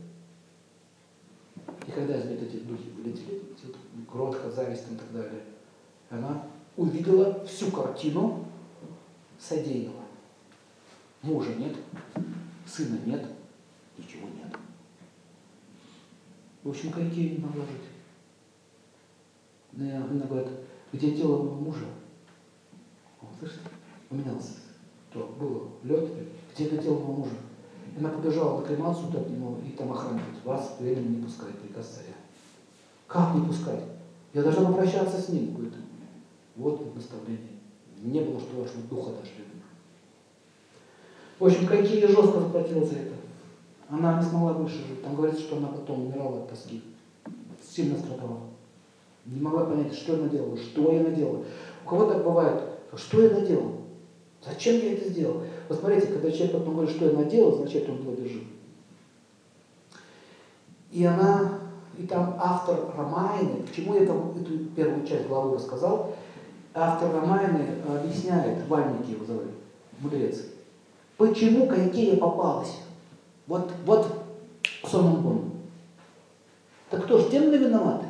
И 1.88 1.92
когда 1.92 2.18
из 2.18 2.26
эти 2.26 2.58
духи 2.58 2.90
вылетели, 2.90 3.42
вот, 3.64 3.78
Гротха, 4.12 4.52
зависть 4.52 4.92
и 4.92 4.96
так 4.96 5.10
далее, 5.14 5.42
она 6.10 6.46
увидела 6.76 7.46
всю 7.46 7.72
картину 7.72 8.46
содеянного. 9.40 10.04
Мужа 11.22 11.56
нет, 11.56 11.78
сына 12.66 13.00
нет, 13.06 13.26
ничего 13.98 14.28
нет. 14.28 14.54
В 16.64 16.70
общем, 16.70 16.92
какие 16.92 17.38
не 17.38 17.38
могла 17.38 17.64
жить. 17.66 17.88
Она 19.78 20.26
говорит, 20.26 20.52
где 20.92 21.16
тело 21.16 21.42
моего 21.42 21.56
мужа? 21.56 21.86
Он, 23.22 23.30
слышите, 23.40 23.62
поменялся. 24.10 24.56
То 25.14 25.34
было 25.40 25.70
лед, 25.84 26.10
где 26.54 26.66
это 26.66 26.84
тело 26.84 26.96
моего 26.96 27.14
мужа? 27.14 27.36
Она 27.98 28.10
побежала 28.10 28.60
на 28.60 28.66
кремацию 28.66 29.08
туда 29.08 29.24
к 29.24 29.30
нему, 29.30 29.58
и 29.66 29.72
там 29.72 29.90
говорит, 29.90 30.22
вас 30.44 30.76
временно 30.80 31.16
не 31.16 31.24
пускает 31.24 31.58
приказ 31.60 31.88
царя. 31.88 32.16
Как 33.08 33.36
не 33.36 33.46
пускать? 33.46 33.84
Я 34.34 34.42
должна 34.42 34.66
попрощаться 34.66 35.22
с 35.22 35.30
ним. 35.30 35.54
Говорит, 35.54 35.74
вот 36.56 36.96
наставление. 36.96 37.60
Не 38.02 38.22
было, 38.22 38.40
что 38.40 38.62
вашего 38.62 38.82
духа 38.90 39.12
любви. 39.12 39.62
В 41.40 41.46
общем, 41.46 41.68
какие 41.68 42.06
жестко 42.06 42.40
заплатила 42.40 42.86
за 42.86 42.96
это. 42.96 43.16
Она 43.90 44.20
не 44.20 44.26
смогла 44.28 44.54
больше 44.54 44.78
жить. 44.78 45.04
Там 45.04 45.16
говорится, 45.16 45.44
что 45.44 45.58
она 45.58 45.68
потом 45.68 46.08
умирала 46.08 46.40
от 46.40 46.50
тоски. 46.50 46.82
Сильно 47.62 47.98
страдала. 47.98 48.40
Не 49.26 49.42
могла 49.42 49.66
понять, 49.66 49.94
что 49.94 50.16
я 50.16 50.24
наделала, 50.24 50.58
что 50.58 50.92
я 50.92 51.02
наделала. 51.02 51.44
У 51.86 51.90
кого 51.90 52.06
так 52.06 52.24
бывает, 52.24 52.62
что 52.96 53.22
я 53.22 53.30
наделал? 53.30 53.82
Зачем 54.44 54.76
я 54.76 54.94
это 54.94 55.10
сделал? 55.10 55.44
Посмотрите, 55.68 56.08
когда 56.08 56.32
человек 56.32 56.54
потом 56.54 56.76
говорит, 56.76 56.96
что 56.96 57.06
я 57.06 57.14
наделал, 57.14 57.58
значит, 57.58 57.90
он 57.90 57.98
был 57.98 58.14
одержим. 58.14 58.48
И 60.92 61.04
она, 61.06 61.60
и 61.98 62.06
там 62.06 62.36
автор 62.40 62.94
Рамайны, 62.96 63.64
почему 63.64 63.96
я 63.96 64.06
там 64.06 64.32
эту 64.40 64.66
первую 64.76 65.08
часть 65.08 65.28
главы 65.28 65.56
рассказал, 65.56 66.14
автор 66.74 67.14
Рамайны 67.14 67.78
объясняет, 67.88 68.68
Вальники 68.68 69.12
его 69.12 69.26
зовут, 69.26 69.46
мудрец, 70.00 70.44
почему 71.18 71.68
Кайкея 71.68 72.18
попалась. 72.18 72.78
Вот, 73.48 73.72
вот 73.86 74.08
Сонамбон. 74.84 75.52
Так 76.90 77.06
кто 77.06 77.18
же 77.18 77.30
демоны 77.30 77.56
виноваты? 77.56 78.06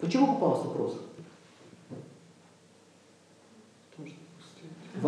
Почему 0.00 0.34
попался 0.34 0.64
вопрос? 0.64 0.98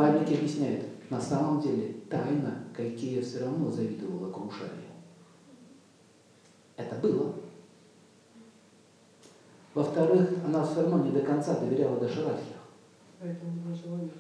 Вальники 0.01 0.33
объясняет, 0.33 0.87
на 1.11 1.21
самом 1.21 1.61
деле 1.61 1.93
тайна 2.09 2.55
Кайкея 2.75 3.21
все 3.21 3.41
равно 3.41 3.71
завидовала 3.71 4.33
Каушарию. 4.33 4.89
Это 6.75 6.95
было. 6.95 7.35
Во-вторых, 9.75 10.31
она 10.43 10.65
все 10.65 10.81
равно 10.81 11.05
не 11.05 11.11
до 11.11 11.21
конца 11.21 11.61
доверяла 11.61 12.01
Дашарадхе. 12.01 12.55
Поэтому 13.21 13.53
была 13.61 13.75
желание 13.75 14.11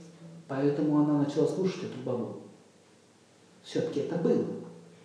Поэтому 0.49 0.99
она 0.99 1.21
начала 1.21 1.47
слушать 1.47 1.85
эту 1.85 1.99
бабу. 2.05 2.41
Все-таки 3.63 4.01
это 4.01 4.17
было. 4.17 4.45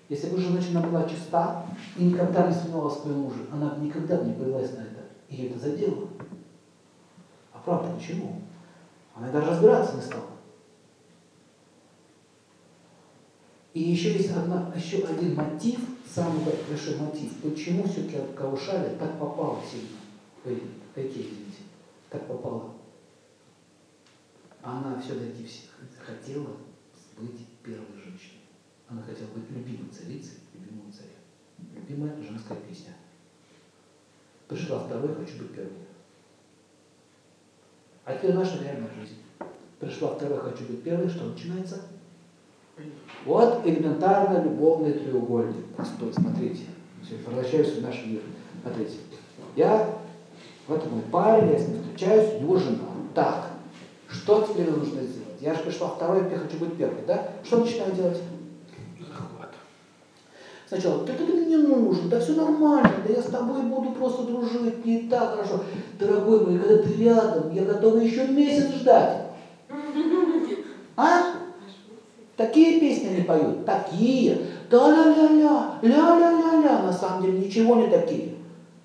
Если 0.10 0.30
бы 0.30 0.38
женщина 0.38 0.82
была 0.82 1.08
чиста 1.08 1.68
и 1.96 2.04
никогда 2.04 2.48
не 2.48 2.54
сомневалась 2.54 2.98
в 2.98 3.02
своем 3.04 3.20
муже, 3.20 3.46
она 3.50 3.70
бы 3.70 3.86
никогда 3.86 4.18
не 4.18 4.34
повелась 4.34 4.74
на 4.74 4.82
это. 4.82 5.06
Ее 5.30 5.52
это 5.52 5.60
задело. 5.60 6.10
А 7.54 7.60
правда, 7.64 7.94
почему? 7.96 8.42
Она 9.16 9.32
даже 9.32 9.52
разбираться 9.52 9.96
не 9.96 10.02
стала. 10.02 10.35
И 13.76 13.82
еще 13.92 14.14
есть 14.14 14.32
одна, 14.32 14.72
еще 14.74 15.04
один 15.04 15.36
мотив, 15.36 15.82
самый 16.10 16.42
большой 16.46 16.96
мотив, 16.96 17.30
почему 17.44 17.84
все-таки 17.84 18.34
Каушали 18.34 18.96
так 18.98 19.20
попала 19.20 19.62
сильно. 19.70 19.98
Ой, 20.46 20.64
какие, 20.94 21.24
извините, 21.24 21.64
так 22.10 22.26
попала. 22.26 22.74
Она 24.62 24.98
все-таки 25.02 25.46
хотела 26.00 26.48
быть 27.18 27.46
первой 27.64 28.02
женщиной. 28.02 28.46
Она 28.88 29.02
хотела 29.02 29.28
быть 29.32 29.52
любимой 29.52 29.92
царицей, 29.92 30.38
любимым 30.54 30.94
царем. 30.94 31.12
Любимая 31.76 32.16
женская 32.24 32.56
песня. 32.56 32.94
Пришла 34.48 34.86
второй, 34.86 35.14
хочу 35.16 35.40
быть 35.40 35.54
первой. 35.54 35.74
А 38.06 38.16
теперь 38.16 38.36
наша 38.36 38.64
реальная 38.64 38.90
жизнь. 38.98 39.18
Пришла 39.82 40.16
второй, 40.16 40.40
хочу 40.40 40.66
быть 40.66 40.82
первой, 40.82 41.10
что 41.10 41.26
начинается? 41.26 41.82
Вот 43.26 43.62
элементарно 43.66 44.44
любовный 44.44 44.94
треугольник. 44.94 45.66
Простой, 45.76 46.14
смотрите. 46.14 46.64
Возвращаюсь 47.26 47.74
в 47.74 47.82
наш 47.82 48.06
мир. 48.06 48.22
Смотрите. 48.62 48.98
Я, 49.56 49.90
вот 50.68 50.92
мой 50.92 51.02
парень, 51.12 51.52
я 51.52 51.60
с 51.60 51.68
ним 51.68 51.82
встречаюсь, 51.84 52.36
у 52.40 52.44
него 52.44 52.58
жена. 52.58 52.78
Так, 53.14 53.52
что 54.10 54.42
теперь 54.42 54.70
нужно 54.70 55.02
сделать? 55.02 55.42
Я 55.42 55.54
же 55.54 55.64
пришла 55.64 55.90
второй, 55.90 56.30
я 56.30 56.38
хочу 56.38 56.58
быть 56.58 56.78
первой, 56.78 57.04
да? 57.08 57.32
Что 57.44 57.58
начинаю 57.58 57.94
делать? 57.94 58.22
Захват. 59.00 59.54
Сначала, 60.68 61.06
да 61.06 61.14
ты 61.14 61.24
мне 61.24 61.46
не 61.46 61.58
нужен, 61.58 62.10
да 62.10 62.20
все 62.20 62.34
нормально, 62.34 62.92
да 63.08 63.14
я 63.14 63.22
с 63.22 63.26
тобой 63.26 63.62
буду 63.62 63.92
просто 63.92 64.24
дружить, 64.24 64.84
не 64.86 65.08
так 65.08 65.36
хорошо. 65.36 65.64
Дорогой 66.00 66.46
мой, 66.46 66.60
когда 66.60 66.84
ты 66.84 66.94
рядом, 66.96 67.54
я 67.54 67.64
готова 67.64 67.98
еще 67.98 68.28
месяц 68.28 68.74
ждать. 68.76 69.22
А? 70.98 71.35
Такие 72.38 72.80
песни 72.80 73.08
они 73.08 73.22
поют, 73.22 73.66
такие. 73.66 74.38
Да 74.70 74.90
ля-ля-ля, 74.90 75.80
ля-ля-ля-ля, 75.82 76.84
на 76.84 76.92
самом 76.92 77.24
деле 77.24 77.40
ничего 77.40 77.76
не 77.76 77.88
такие. 77.88 78.36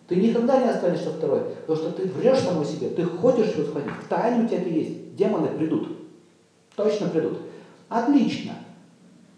Ты 0.07 0.17
никогда 0.17 0.61
не 0.63 0.69
останешься 0.69 1.11
второй, 1.11 1.41
потому 1.41 1.77
что 1.77 1.93
ты 1.93 2.09
врешь 2.09 2.41
самой 2.41 2.65
себе, 2.65 2.89
ты 2.91 3.05
хочешь 3.05 3.55
его 3.55 3.65
сходить, 3.65 3.93
в 3.93 4.09
тайне 4.09 4.45
у 4.45 4.49
тебя 4.49 4.59
это 4.59 4.69
есть, 4.69 5.15
демоны 5.15 5.49
придут, 5.49 5.89
точно 6.75 7.09
придут. 7.09 7.39
Отлично. 7.89 8.55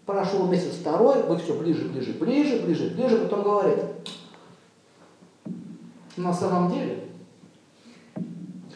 Прошел 0.05 0.47
месяц 0.47 0.75
второй, 0.81 1.23
вы 1.23 1.37
все 1.37 1.53
ближе, 1.57 1.85
ближе, 1.89 2.13
ближе, 2.13 2.59
ближе, 2.59 2.89
ближе, 2.89 3.17
потом 3.19 3.43
говорит, 3.43 3.77
на 6.17 6.33
самом 6.33 6.71
деле, 6.71 7.03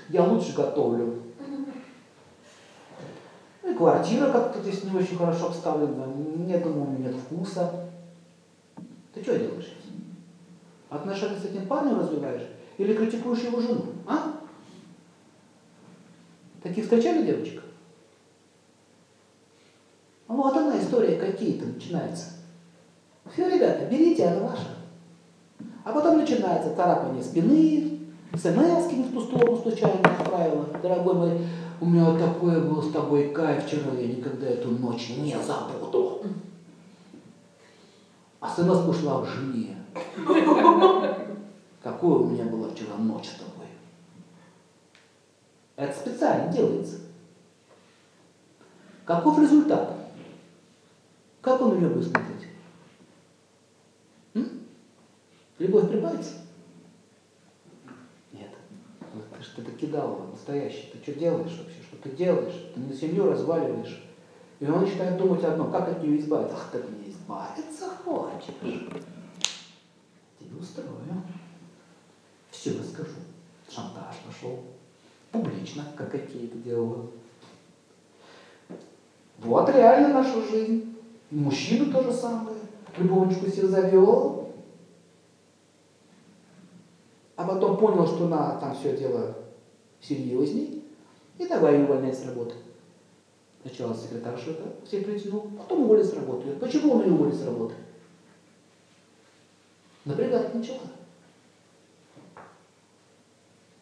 я 0.10 0.24
лучше 0.24 0.56
готовлю. 0.56 1.27
Ну 3.68 3.74
и 3.74 3.76
квартира 3.76 4.32
как-то 4.32 4.62
здесь 4.62 4.86
не 4.86 4.98
очень 4.98 5.18
хорошо 5.18 5.48
обставлена, 5.48 6.06
я 6.48 6.60
думаю, 6.60 6.98
нет 7.00 7.14
вкуса. 7.14 7.90
Ты 9.14 9.22
что 9.22 9.38
делаешь 9.38 9.66
сейчас? 9.66 9.92
Отношения 10.90 11.38
с 11.38 11.44
этим 11.44 11.68
парнем 11.68 12.00
развиваешь? 12.00 12.48
Или 12.78 12.94
критикуешь 12.94 13.44
его 13.44 13.60
жену? 13.60 13.88
А? 14.06 14.40
Таких 16.64 16.86
встречали 16.86 17.26
девочек? 17.26 17.62
Ну 20.30 20.36
вот 20.38 20.56
она 20.56 20.80
история 20.80 21.18
какие-то 21.18 21.66
начинается. 21.66 22.36
Все, 23.34 23.54
ребята, 23.54 23.86
берите, 23.92 24.24
это 24.24 24.46
ваше. 24.46 24.78
А 25.84 25.92
потом 25.92 26.20
начинается 26.20 26.74
царапание 26.74 27.22
спины, 27.22 27.97
смс 28.36 28.92
не 28.92 29.04
в 29.04 29.14
ту 29.14 29.22
сторону 29.22 29.58
случайно 29.58 30.02
отправила. 30.02 30.66
Дорогой 30.82 31.14
мой, 31.14 31.48
у 31.80 31.86
меня 31.86 32.18
такой 32.18 32.62
был 32.62 32.82
с 32.82 32.92
тобой 32.92 33.30
кайф 33.30 33.66
вчера, 33.66 33.92
я 33.94 34.08
никогда 34.08 34.48
эту 34.48 34.70
ночь 34.70 35.10
не 35.18 35.38
забуду. 35.42 36.24
А 38.40 38.50
смс 38.50 38.86
пошла 38.86 39.22
в 39.22 39.28
жене. 39.28 39.78
Какой 41.82 42.12
у 42.12 42.26
меня 42.26 42.46
была 42.46 42.70
вчера 42.70 42.96
ночь 42.98 43.28
с 43.28 43.36
тобой. 43.36 43.68
Это 45.76 45.96
специально 45.96 46.52
делается. 46.52 46.98
Каков 49.06 49.40
результат? 49.40 49.96
Как 51.42 51.62
он 51.62 51.78
нее 51.78 51.88
будет 51.88 52.10
смотреть? 52.10 52.48
М? 54.34 54.64
Любовь 55.60 55.90
прибавится? 55.90 56.34
Нет. 58.34 58.50
Вот 59.14 59.24
ты 59.58 59.64
что 59.64 59.72
то 59.72 59.78
кидал 59.78 60.12
его, 60.12 60.28
настоящий. 60.32 60.92
Ты 60.94 61.02
что 61.02 61.20
делаешь 61.20 61.58
вообще? 61.58 61.82
Что 61.82 61.98
ты 61.98 62.16
делаешь? 62.16 62.72
Ты 62.74 62.80
на 62.80 62.94
семью 62.94 63.30
разваливаешь. 63.30 64.04
И 64.60 64.66
он 64.66 64.82
начинает 64.82 65.18
думать 65.18 65.44
одно, 65.44 65.72
как 65.72 65.90
от 65.90 66.04
нее 66.04 66.20
избавиться. 66.20 66.56
Ах, 66.56 66.70
ты 66.72 66.80
от 66.80 66.90
нее 66.90 67.10
избавиться 67.10 67.90
хочешь. 68.04 68.46
Тебе 70.40 70.60
устрою. 70.60 70.90
Все 72.52 72.78
расскажу. 72.78 73.16
Шантаж 73.70 74.16
пошел. 74.26 74.60
Публично, 75.32 75.84
как 75.96 76.12
какие-то 76.12 76.58
делала. 76.58 77.08
Вот 79.40 79.70
реально 79.70 80.10
наша 80.10 80.42
жизнь. 80.50 80.96
Мужчина 81.30 81.92
то 81.92 82.04
же 82.04 82.14
самое. 82.14 82.58
Любовничку 82.98 83.48
себе 83.48 83.68
завел. 83.68 84.52
А 87.36 87.48
потом 87.48 87.78
понял, 87.78 88.08
что 88.08 88.28
на 88.28 88.60
там 88.60 88.76
все 88.76 88.98
дело 88.98 89.36
серьезней. 90.02 90.84
И 91.38 91.48
давай 91.48 91.76
ее 91.76 91.86
увольнять 91.86 92.18
с 92.18 92.26
работы. 92.26 92.56
Сначала 93.62 93.94
секретарша 93.94 94.52
это 94.52 94.64
всех 94.86 95.06
притянул, 95.06 95.50
потом 95.58 95.82
уволить 95.84 96.06
с 96.06 96.14
работы. 96.14 96.52
Почему 96.60 96.94
он 96.94 97.04
ее 97.04 97.12
уволит 97.12 97.36
с 97.36 97.46
работы? 97.46 97.76
Напрягать 100.06 100.56
начала. 100.56 100.80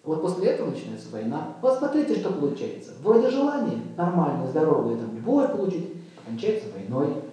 Вот 0.03 0.21
после 0.21 0.47
этого 0.47 0.69
начинается 0.69 1.09
война. 1.09 1.55
Вот 1.61 1.77
смотрите, 1.77 2.15
что 2.15 2.31
получается. 2.31 2.93
Вроде 3.01 3.29
желание 3.29 3.79
нормальное, 3.97 4.47
здоровое, 4.47 4.97
там, 4.97 5.15
любовь 5.15 5.51
получить, 5.51 5.93
кончается 6.25 6.67
войной. 6.71 7.23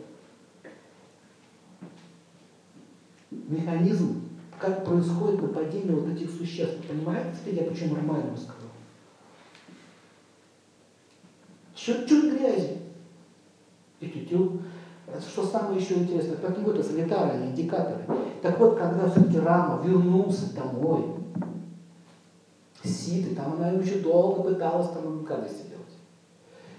Механизм, 3.31 4.23
как 4.59 4.85
происходит 4.85 5.43
нападение 5.43 5.95
вот 5.95 6.09
этих 6.15 6.31
существ. 6.31 6.87
Понимаете, 6.89 7.39
я 7.51 7.65
почему 7.65 7.97
нормально 7.97 8.37
сказал? 8.37 8.62
Чуть-чуть 11.85 12.39
грязи. 12.39 12.79
И 13.99 14.07
тютю. 14.07 14.61
Что 15.19 15.45
самое 15.45 15.81
еще 15.81 15.95
интересное, 15.95 16.37
как 16.37 16.57
это 16.59 16.83
санитары, 16.83 17.39
индикаторы. 17.39 18.05
Так 18.41 18.59
вот, 18.61 18.79
когда 18.79 19.11
все-таки 19.11 19.39
Рама 19.41 19.83
вернулся 19.85 20.55
домой, 20.55 21.05
Ситы, 22.85 23.35
там 23.35 23.55
она 23.55 23.71
еще 23.71 24.01
долго 24.01 24.43
пыталась 24.43 24.89
там 24.91 25.25
гадости 25.25 25.69
делать. 25.69 25.83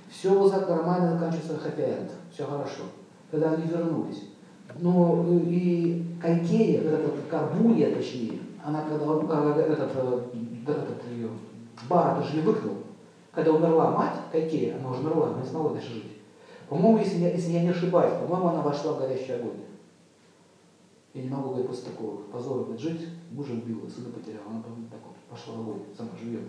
Все 0.09 0.47
нормально 0.67 1.11
заканчивается 1.11 1.57
хэппи 1.57 2.09
все 2.31 2.45
хорошо. 2.45 2.83
Когда 3.31 3.51
они 3.53 3.67
вернулись. 3.67 4.23
Но 4.79 5.25
и 5.47 6.03
Кайкея, 6.21 6.81
этот 6.81 7.13
Карбунья, 7.29 7.93
точнее, 7.93 8.39
она 8.63 8.83
когда 8.83 9.61
этот, 9.61 9.91
этот 10.67 11.07
ее 11.09 11.29
бар 11.89 12.19
даже 12.19 12.35
не 12.35 12.41
выкнул, 12.41 12.75
когда 13.33 13.51
умерла 13.51 13.91
мать 13.91 14.13
Кайкея, 14.31 14.77
она 14.77 14.91
уже 14.91 15.01
умерла, 15.01 15.29
она 15.29 15.41
не 15.41 15.47
смогла 15.47 15.71
дальше 15.71 15.93
жить. 15.93 16.17
По-моему, 16.69 16.99
если 16.99 17.17
я, 17.17 17.31
если 17.31 17.51
я 17.51 17.63
не 17.63 17.69
ошибаюсь, 17.69 18.13
по-моему, 18.19 18.49
она 18.49 18.61
вошла 18.61 18.93
в 18.93 18.99
горящий 18.99 19.33
огонь. 19.33 19.57
Я 21.13 21.23
не 21.23 21.29
могу 21.29 21.49
говорить 21.49 21.67
после 21.67 21.91
такого 21.91 22.21
позора 22.23 22.63
быть 22.63 22.79
жить, 22.79 23.07
мужа 23.31 23.53
убила, 23.53 23.87
сына 23.87 24.09
потеряла, 24.09 24.45
она 24.49 24.63
такой, 24.89 25.13
пошла 25.29 25.55
в 25.55 25.61
огонь, 25.61 25.81
сама 25.95 26.09
живет. 26.19 26.41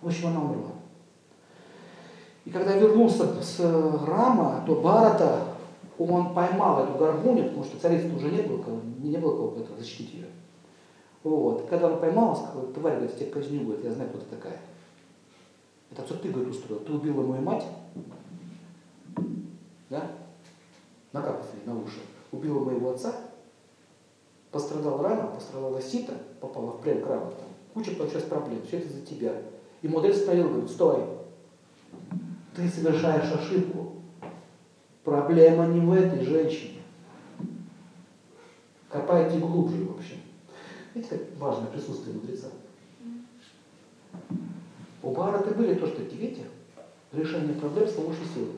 В 0.00 0.06
общем, 0.06 0.28
она 0.28 0.42
умерла. 0.42 0.72
И 2.44 2.50
когда 2.50 2.76
вернулся 2.76 3.42
с 3.42 3.60
Рама, 3.60 4.64
то 4.66 4.74
Барата, 4.76 5.44
он 5.98 6.34
поймал 6.34 6.84
эту 6.84 6.98
горбуню, 6.98 7.44
потому 7.44 7.64
что 7.64 7.78
царицы 7.78 8.12
уже 8.14 8.30
не 8.30 8.42
было, 8.42 8.64
не 8.98 9.16
было 9.18 9.36
кого 9.36 9.56
это, 9.60 9.76
защитить 9.78 10.14
ее. 10.14 10.26
Вот. 11.22 11.66
Когда 11.70 11.88
он 11.88 12.00
поймал, 12.00 12.30
он 12.30 12.36
сказал, 12.36 12.66
тварь, 12.74 12.96
говорит, 12.96 13.16
тебя 13.16 13.30
казню, 13.30 13.64
говорит, 13.64 13.84
я 13.84 13.92
знаю, 13.92 14.10
кто 14.10 14.18
ты 14.18 14.24
такая. 14.36 14.58
Это 15.92 16.04
все 16.04 16.14
ты, 16.16 16.30
говорит, 16.30 16.50
устроил. 16.50 16.80
Ты 16.80 16.92
убила 16.92 17.22
мою 17.22 17.42
мать, 17.42 17.66
да? 19.90 20.10
Накапывали 21.12 21.60
на 21.66 21.78
уши. 21.78 22.00
Убила 22.30 22.64
моего 22.64 22.92
отца, 22.92 23.14
пострадал 24.50 25.02
рано, 25.02 25.26
пострадала 25.26 25.82
сито, 25.82 26.14
попала 26.40 26.72
в 26.72 26.80
плен 26.80 27.04
крава, 27.04 27.30
там, 27.32 27.48
куча 27.74 27.94
получилась 27.94 28.24
проблем, 28.24 28.62
все 28.66 28.78
это 28.78 28.90
за 28.90 29.02
тебя. 29.02 29.34
И 29.82 29.88
модель 29.88 30.14
стоял, 30.14 30.48
говорит, 30.48 30.70
стой, 30.70 31.04
ты 32.56 32.68
совершаешь 32.68 33.30
ошибку. 33.30 33.92
Проблема 35.04 35.66
не 35.66 35.80
в 35.80 35.92
этой 35.92 36.24
женщине. 36.24 36.80
Копайте 38.88 39.38
глубже, 39.38 39.84
в 39.84 39.98
общем. 39.98 40.16
Видите, 40.94 41.18
как 41.18 41.38
важное 41.38 41.66
присутствие 41.66 42.14
мудреца. 42.14 42.46
У 45.02 45.10
Барата 45.10 45.52
были 45.54 45.74
то, 45.74 45.86
что 45.86 46.02
видите, 46.02 46.44
решение 47.12 47.54
проблем 47.54 47.88
с 47.88 47.92
помощью 47.92 48.24
силы. 48.34 48.52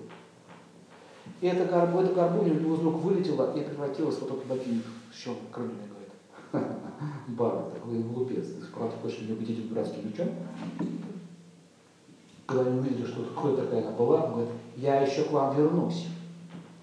И 1.41 1.47
эта, 1.47 1.65
горбу, 1.65 2.01
эта 2.01 2.13
горбуня 2.13 2.53
у 2.53 2.61
него 2.61 2.75
из 2.75 2.81
вылетела 2.81 3.57
и 3.57 3.65
превратилась 3.65 4.17
в 4.17 4.23
вот 4.23 4.31
эту 4.31 4.47
богиню, 4.47 4.83
с 5.13 5.17
чем 5.17 5.37
Крымина 5.51 5.83
говорит. 5.89 6.71
Бара, 7.29 7.71
такой 7.71 7.99
глупец. 8.03 8.47
Правда, 8.75 8.95
точно 9.03 9.27
не 9.27 9.33
убедить 9.33 9.71
братским 9.71 10.09
мечом. 10.09 10.29
Когда 12.47 12.65
они 12.65 12.79
увидели, 12.79 13.07
что 13.07 13.25
кто 13.25 13.57
такая 13.57 13.87
она 13.87 13.97
была, 13.97 14.25
он 14.25 14.33
говорит, 14.33 14.51
я 14.77 15.01
еще 15.01 15.25
к 15.25 15.33
вам 15.33 15.57
вернусь. 15.57 16.09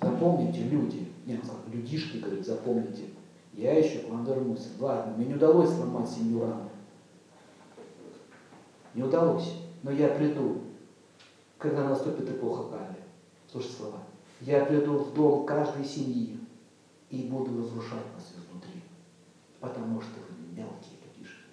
Запомните, 0.02 0.64
люди. 0.64 1.08
Нет, 1.28 1.42
людишки, 1.72 2.18
говорит, 2.18 2.46
запомните. 2.46 3.04
Я 3.54 3.78
еще 3.78 4.00
к 4.00 4.10
вам 4.10 4.26
вернусь. 4.26 4.70
Ладно, 4.80 5.14
мне 5.16 5.28
не 5.28 5.36
удалось 5.36 5.70
сломать 5.70 6.10
семью 6.10 6.42
рано. 6.42 6.71
Не 8.94 9.04
удалось. 9.04 9.54
Но 9.84 9.92
я 9.92 10.10
приду, 10.10 10.62
когда 11.58 11.84
наступит 11.84 12.30
эпоха 12.30 12.70
Кали. 12.70 12.98
Слушай 13.52 13.72
слова. 13.72 14.00
Я 14.42 14.66
приду 14.66 14.98
в 14.98 15.14
дом 15.14 15.46
каждой 15.46 15.86
семьи 15.86 16.38
и 17.10 17.24
буду 17.24 17.60
разрушать 17.60 18.06
вас 18.16 18.32
изнутри, 18.32 18.82
потому 19.60 20.02
что 20.02 20.14
вы 20.30 20.56
мелкие 20.56 20.98
людишки. 21.16 21.44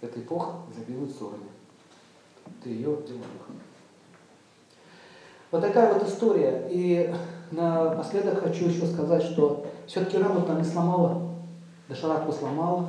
Эта 0.00 0.20
эпоха 0.20 0.58
забилует 0.76 1.10
ссорами. 1.10 1.48
Ты 2.62 2.70
ее 2.70 2.96
делаешь. 3.06 3.26
Вот 5.50 5.60
такая 5.60 5.92
вот 5.92 6.08
история. 6.08 6.68
И 6.70 7.14
напоследок 7.50 8.40
хочу 8.42 8.66
еще 8.66 8.86
сказать, 8.86 9.22
что 9.22 9.66
все-таки 9.86 10.18
Раму 10.18 10.46
там 10.46 10.58
не 10.58 10.64
сломала. 10.64 11.30
Дошараку 11.88 12.32
сломала, 12.32 12.88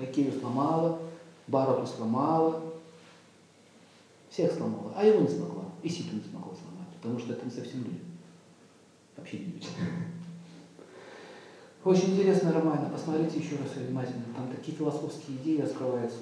Кайкею 0.00 0.32
сломала, 0.32 0.98
Барату 1.46 1.86
сломала, 1.86 2.62
всех 4.30 4.52
сломала, 4.52 4.92
а 4.96 5.04
его 5.04 5.20
не 5.20 5.28
смогла. 5.28 5.64
И 5.82 5.88
Ситу 5.88 6.16
не 6.16 6.22
смогла 6.22 6.54
сломать, 6.54 6.88
потому 7.00 7.18
что 7.18 7.34
это 7.34 7.44
не 7.44 7.50
совсем 7.50 7.84
люди. 7.84 8.00
Вообще 9.16 9.38
не 9.38 9.44
люди. 9.46 9.66
Очень 11.84 12.12
интересная 12.12 12.52
романа, 12.52 12.90
посмотрите 12.90 13.38
еще 13.38 13.56
раз 13.56 13.74
внимательно, 13.74 14.24
там 14.36 14.48
такие 14.48 14.76
философские 14.76 15.36
идеи 15.38 15.62
раскрываются. 15.62 16.18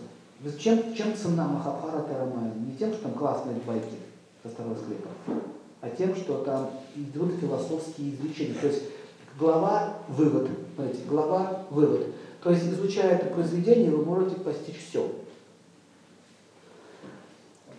Чем, 0.59 0.95
чем 0.95 1.17
цена 1.17 1.49
Махабхарата 1.49 2.17
романа? 2.17 2.55
Не 2.55 2.77
тем, 2.77 2.93
что 2.93 3.03
там 3.03 3.15
классные 3.15 3.57
байки 3.67 3.97
со 4.43 4.49
старого 4.51 4.77
склепа, 4.77 5.09
а 5.81 5.91
тем, 5.91 6.15
что 6.15 6.45
там 6.45 6.71
идут 6.95 7.35
философские 7.41 8.15
изречения. 8.15 8.55
То 8.55 8.69
есть 8.69 8.85
глава– 9.37 9.95
вывод. 10.09 10.49
Смотрите, 10.77 11.05
глава– 11.09 11.65
вывод. 11.71 12.07
То 12.43 12.51
есть, 12.51 12.65
изучая 12.65 13.17
это 13.17 13.27
произведение, 13.27 13.91
вы 13.91 14.05
можете 14.05 14.37
постичь 14.37 14.87
все. 14.89 15.11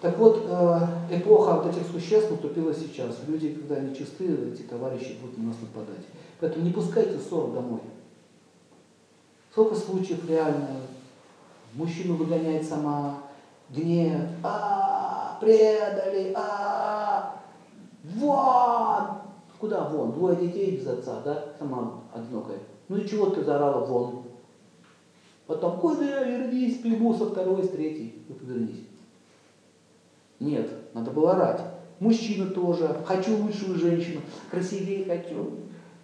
Так 0.02 0.18
вот, 0.18 0.46
э, 0.48 0.80
эпоха 1.12 1.56
вот 1.56 1.76
этих 1.76 1.86
существ 1.88 2.32
наступила 2.32 2.74
сейчас. 2.74 3.18
Люди, 3.28 3.54
когда 3.54 3.76
они 3.76 3.96
чистые, 3.96 4.54
эти 4.54 4.62
товарищи 4.62 5.18
будут 5.22 5.38
на 5.38 5.48
нас 5.48 5.58
нападать. 5.60 6.06
Поэтому 6.40 6.66
не 6.66 6.72
пускайте 6.72 7.20
ссор 7.20 7.52
домой. 7.52 7.82
Сколько 9.52 9.76
случаев 9.76 10.28
реально 10.30 10.68
мужчину 11.74 12.16
выгоняет 12.16 12.66
сама, 12.66 13.18
гнев, 13.70 14.22
а, 14.42 15.38
предали, 15.42 16.34
а, 16.36 17.42
вон! 18.04 19.20
Куда 19.60 19.90
вон? 19.90 20.14
Двое 20.14 20.38
детей 20.38 20.78
без 20.78 20.88
отца, 20.88 21.22
да? 21.26 21.46
Сама 21.60 22.04
одинокая. 22.14 22.60
Ну 22.88 22.98
и 22.98 23.08
чего 23.08 23.32
ты 23.32 23.44
заорала 23.44 23.86
вон? 23.86 24.29
Потом, 25.50 25.80
куда 25.80 26.24
вернись, 26.26 26.78
приму 26.78 27.12
со 27.16 27.26
второй, 27.26 27.64
с 27.64 27.70
третьей. 27.70 28.22
Вы 28.30 28.36
повернись. 28.36 28.84
Нет, 30.40 30.70
надо 30.94 31.10
было 31.10 31.32
орать. 31.32 31.62
Мужчина 32.00 32.52
тоже. 32.52 32.96
Хочу 33.04 33.36
лучшую 33.36 33.80
женщину. 33.80 34.22
Красивее 34.52 35.06
хочу. 35.06 35.50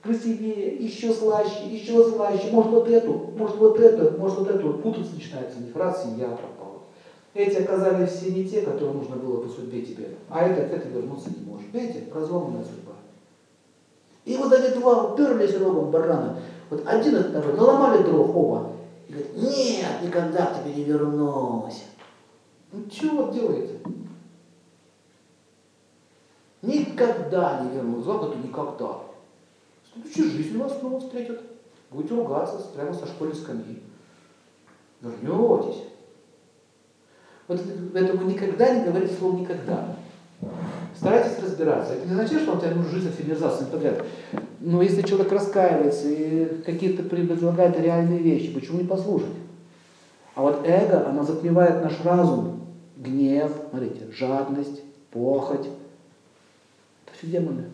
Красивее, 0.02 0.78
еще 0.78 1.14
слаще, 1.14 1.68
еще 1.70 2.10
слаще. 2.10 2.50
Может 2.50 2.72
вот 2.72 2.90
эту, 2.90 3.14
может 3.38 3.58
вот 3.58 3.80
эту, 3.80 4.18
может 4.18 4.40
вот 4.40 4.50
эту. 4.50 4.74
Путаться 4.80 5.14
начинается 5.14 5.60
у 5.60 5.62
них. 5.62 5.76
Раз 5.76 6.04
семья 6.04 6.26
пропала. 6.26 6.82
Эти 7.36 7.58
оказались 7.58 8.14
все 8.14 8.32
не 8.32 8.46
те, 8.46 8.62
которые 8.62 8.96
нужно 8.96 9.18
было 9.18 9.42
по 9.42 9.48
судьбе 9.48 9.84
тебе. 9.84 10.10
А 10.28 10.42
этот, 10.48 10.72
это 10.74 10.90
вернуться 10.90 11.30
не 11.30 11.46
может. 11.46 11.68
Видите, 11.72 12.06
разломанная 12.12 12.64
судьба. 12.64 12.94
И 14.26 14.36
вот 14.38 14.52
эти 14.52 14.76
два 14.76 15.14
уперлись 15.14 15.56
рогом 15.56 15.92
барана. 15.92 16.40
Вот 16.72 16.82
один 16.88 17.16
и 17.18 17.24
второй 17.30 17.54
наломали 17.54 18.02
дров 18.02 18.36
оба. 18.36 18.72
Говорит, 19.16 19.38
нет, 19.38 20.02
никогда 20.04 20.48
к 20.48 20.62
тебе 20.62 20.76
не 20.76 20.84
вернусь. 20.84 21.86
Ну 22.74 22.90
чего 22.90 23.24
вот 23.24 23.34
делаете? 23.34 23.80
Никогда 26.62 27.62
не 27.62 27.76
вернусь. 27.76 28.04
Западу 28.04 28.38
никогда. 28.38 29.00
В 29.96 30.14
следующей 30.14 30.44
жизни 30.44 30.58
вас 30.58 30.78
снова 30.78 31.00
встретят. 31.00 31.42
Будете 31.92 32.16
ругаться 32.16 32.58
прямо 32.76 32.94
со 32.94 33.06
школьной 33.06 33.36
скамьи. 33.36 33.82
Вернетесь. 35.00 35.84
Вот 37.48 37.62
поэтому 37.94 38.30
никогда 38.30 38.76
не 38.76 38.84
говорите 38.84 39.14
слово 39.14 39.38
«никогда». 39.38 39.96
Старайтесь 40.98 41.44
разбираться. 41.44 41.94
Это 41.94 42.08
не 42.08 42.14
означает, 42.14 42.44
что 42.44 42.52
вам 42.52 42.62
тебя 42.62 42.72
нужно 42.72 42.92
жизнь 42.92 43.12
цивилизации 43.16 43.66
подряд. 43.66 44.06
Но 44.62 44.82
если 44.82 45.02
человек 45.02 45.32
раскаивается 45.32 46.08
и 46.08 46.62
какие-то 46.64 47.04
предлагает 47.04 47.80
реальные 47.80 48.20
вещи, 48.20 48.54
почему 48.54 48.80
не 48.80 48.88
послушать? 48.88 49.28
А 50.36 50.42
вот 50.42 50.62
эго, 50.66 51.08
оно 51.08 51.24
затмевает 51.24 51.84
наш 51.84 51.94
разум. 52.04 52.62
Гнев, 52.98 53.52
смотрите, 53.70 54.10
жадность, 54.12 54.82
похоть, 55.12 55.68
все 57.18 57.28
демоны. 57.28 57.66